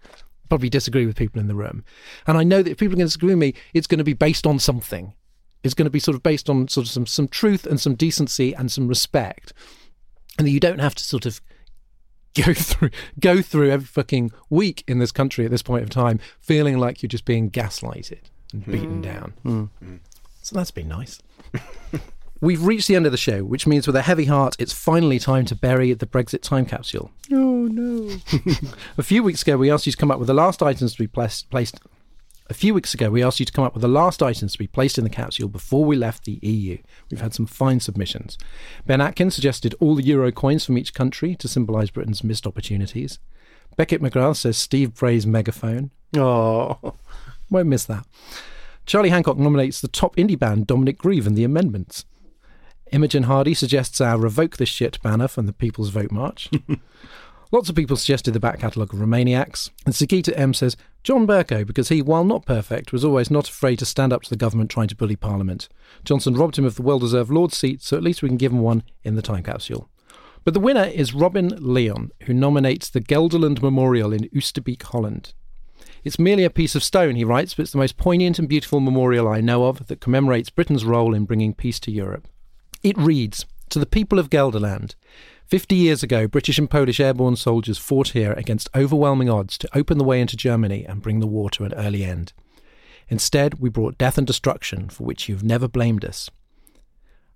[0.50, 1.84] probably disagree with people in the room.
[2.26, 4.04] And I know that if people are going to disagree with me, it's going to
[4.04, 5.14] be based on something.
[5.64, 7.94] It's going to be sort of based on sort of some, some truth and some
[7.94, 9.52] decency and some respect.
[10.38, 11.40] And that you don't have to sort of
[12.44, 16.20] go through go through every fucking week in this country at this point of time
[16.40, 18.20] feeling like you're just being gaslighted
[18.52, 19.02] and beaten mm.
[19.02, 19.34] down.
[19.44, 19.98] Mm.
[20.42, 21.20] So that's been nice.
[22.40, 25.18] We've reached the end of the show, which means with a heavy heart, it's finally
[25.18, 27.10] time to bury the Brexit time capsule.
[27.32, 28.16] Oh no.
[28.98, 30.98] a few weeks ago, we asked you to come up with the last items to
[30.98, 31.80] be placed, placed
[32.50, 34.58] a few weeks ago, we asked you to come up with the last items to
[34.58, 36.78] be placed in the capsule before we left the EU.
[37.10, 38.38] We've had some fine submissions.
[38.86, 43.18] Ben Atkins suggested all the euro coins from each country to symbolise Britain's missed opportunities.
[43.76, 45.90] Beckett McGrath says Steve Bray's megaphone.
[46.16, 46.94] Oh,
[47.50, 48.06] won't miss that.
[48.86, 52.06] Charlie Hancock nominates the top indie band Dominic Grieve and the Amendments.
[52.90, 56.48] Imogen Hardy suggests our Revoke This Shit banner from the People's Vote March.
[57.50, 61.66] Lots of people suggested the back catalogue of Remainiacs, and Sagita M says John Bercow
[61.66, 64.70] because he, while not perfect, was always not afraid to stand up to the government
[64.70, 65.66] trying to bully Parliament.
[66.04, 68.52] Johnson robbed him of the well deserved Lord's seat, so at least we can give
[68.52, 69.88] him one in the time capsule.
[70.44, 75.32] But the winner is Robin Leon, who nominates the Gelderland Memorial in Oosterbeek, Holland.
[76.04, 78.80] It's merely a piece of stone, he writes, but it's the most poignant and beautiful
[78.80, 82.28] memorial I know of that commemorates Britain's role in bringing peace to Europe.
[82.82, 84.94] It reads To the people of Gelderland,
[85.48, 89.96] Fifty years ago, British and Polish airborne soldiers fought here against overwhelming odds to open
[89.96, 92.34] the way into Germany and bring the war to an early end.
[93.08, 96.28] Instead, we brought death and destruction, for which you've never blamed us.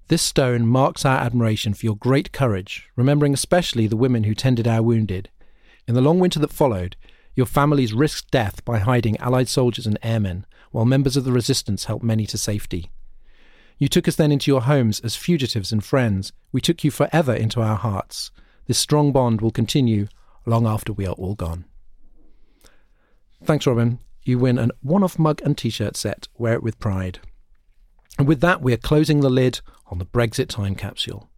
[0.09, 4.69] This stone marks our admiration for your great courage, remembering especially the women who tended
[4.69, 5.31] our wounded.
[5.89, 6.97] In the long winter that followed,
[7.35, 11.87] your families risked death by hiding Allied soldiers and airmen, while members of the resistance
[11.87, 12.91] helped many to safety.
[13.83, 16.33] You took us then into your homes as fugitives and friends.
[16.53, 18.31] We took you forever into our hearts.
[18.69, 20.07] This strong bond will continue
[20.47, 21.65] long after we are all gone.
[23.43, 23.99] Thanks, Robin.
[24.23, 26.29] You win an one off mug and t shirt set.
[26.39, 27.19] Wear it with pride.
[28.21, 31.29] And with that, we are closing the lid on the Brexit time capsule.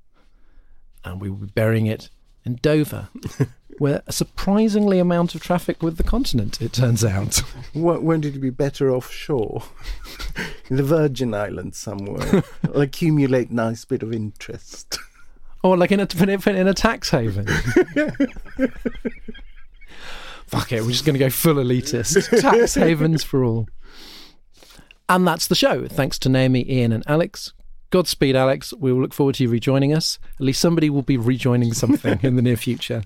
[1.02, 2.10] And we will be burying it
[2.44, 3.08] in Dover,
[3.78, 7.42] where a surprisingly amount of traffic with the continent, it turns out.
[7.74, 9.64] Won't it be better offshore?
[10.68, 12.44] in the Virgin Islands somewhere.
[12.74, 14.98] accumulate nice bit of interest.
[15.62, 16.08] Or like in a,
[16.50, 17.46] in a tax haven.
[20.46, 22.40] Fuck it, we're just going to go full elitist.
[22.40, 23.66] Tax havens for all.
[25.08, 25.86] And that's the show.
[25.86, 27.52] Thanks to Naomi, Ian, and Alex.
[27.94, 28.74] Godspeed, Alex.
[28.76, 30.18] We will look forward to you rejoining us.
[30.34, 33.04] At least somebody will be rejoining something in the near future.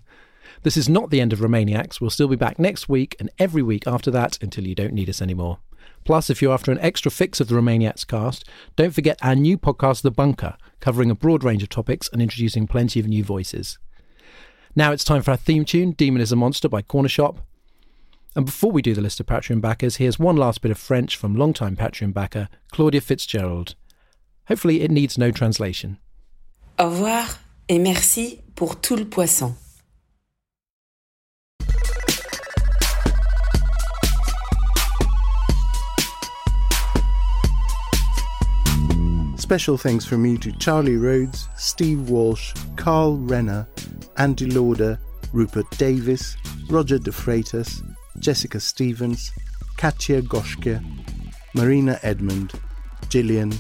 [0.63, 2.01] This is not the end of Remainiacs.
[2.01, 5.11] We'll still be back next week and every week after that until you don't need
[5.11, 5.59] us anymore.
[6.07, 9.59] Plus, if you're after an extra fix of the Remainiacs cast, don't forget our new
[9.59, 13.77] podcast, The Bunker, covering a broad range of topics and introducing plenty of new voices.
[14.75, 17.37] Now it's time for our theme tune, Demon is a Monster by Cornershop.
[18.35, 21.15] And before we do the list of Patreon backers, here's one last bit of French
[21.15, 23.75] from longtime Patreon backer Claudia Fitzgerald.
[24.49, 25.99] Hopefully, it needs no translation.
[26.79, 27.39] Au revoir
[27.69, 29.55] et merci pour tout le poisson.
[39.37, 43.67] Special thanks from me to Charlie Rhodes, Steve Walsh, Carl Renner,
[44.19, 44.99] Andy Lauder,
[45.33, 46.37] Rupert Davis,
[46.69, 47.83] Roger De Freitas,
[48.19, 49.33] Jessica Stevens,
[49.79, 50.83] Katja Goschke,
[51.55, 52.53] Marina Edmund,
[53.09, 53.53] Gillian,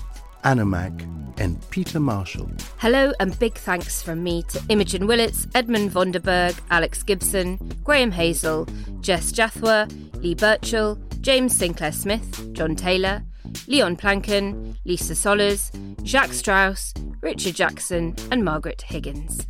[0.44, 0.92] Anna Mack,
[1.38, 2.50] and Peter Marshall.
[2.78, 8.66] Hello and big thanks from me to Imogen Willits, Edmund Vonderberg, Alex Gibson, Graham Hazel,
[9.00, 9.88] Jess Jathwa,
[10.22, 13.22] Lee Birchall, James Sinclair Smith, John Taylor,
[13.66, 15.70] Leon Plankin, Lisa Solers,
[16.04, 19.46] Jacques Strauss, Richard Jackson, and Margaret Higgins.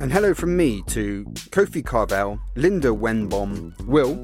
[0.00, 4.16] And hello from me to Kofi Carvel, Linda Wenbom, Will,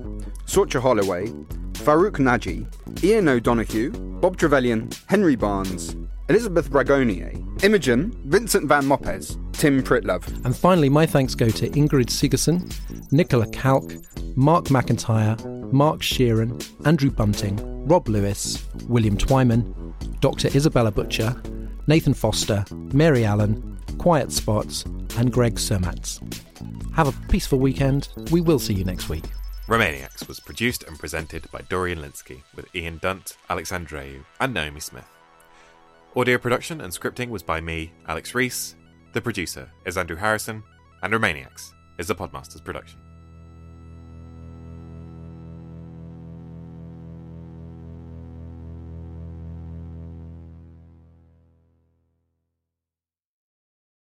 [0.46, 1.26] Sorcha Holloway,
[1.74, 2.66] Farouk Naji,
[3.04, 3.90] Ian O'Donoghue,
[4.20, 5.94] Bob Trevelyan, Henry Barnes,
[6.28, 10.26] Elizabeth Bragonier, Imogen, Vincent Van Mopes, Tim Pritlove.
[10.44, 12.68] And finally, my thanks go to Ingrid Sigerson,
[13.12, 13.92] Nicola Kalk,
[14.34, 15.40] Mark McIntyre,
[15.72, 19.72] Mark Sheeran, Andrew Bunting, Rob Lewis, William Twyman,
[20.20, 20.48] Dr.
[20.48, 21.40] Isabella Butcher,
[21.86, 24.84] Nathan Foster, Mary Allen, Quiet Spots,
[25.18, 26.20] and Greg Surmatz.
[26.94, 28.08] Have a peaceful weekend.
[28.32, 29.24] We will see you next week.
[29.68, 34.80] Remainiacs was produced and presented by Dorian Lynskey with Ian Dunt, Alex Andreou, and Naomi
[34.80, 35.15] Smith.
[36.16, 38.74] Audio production and scripting was by me, Alex Reese.
[39.12, 40.62] The producer is Andrew Harrison,
[41.02, 42.98] and Remainiacs is the Podmasters production.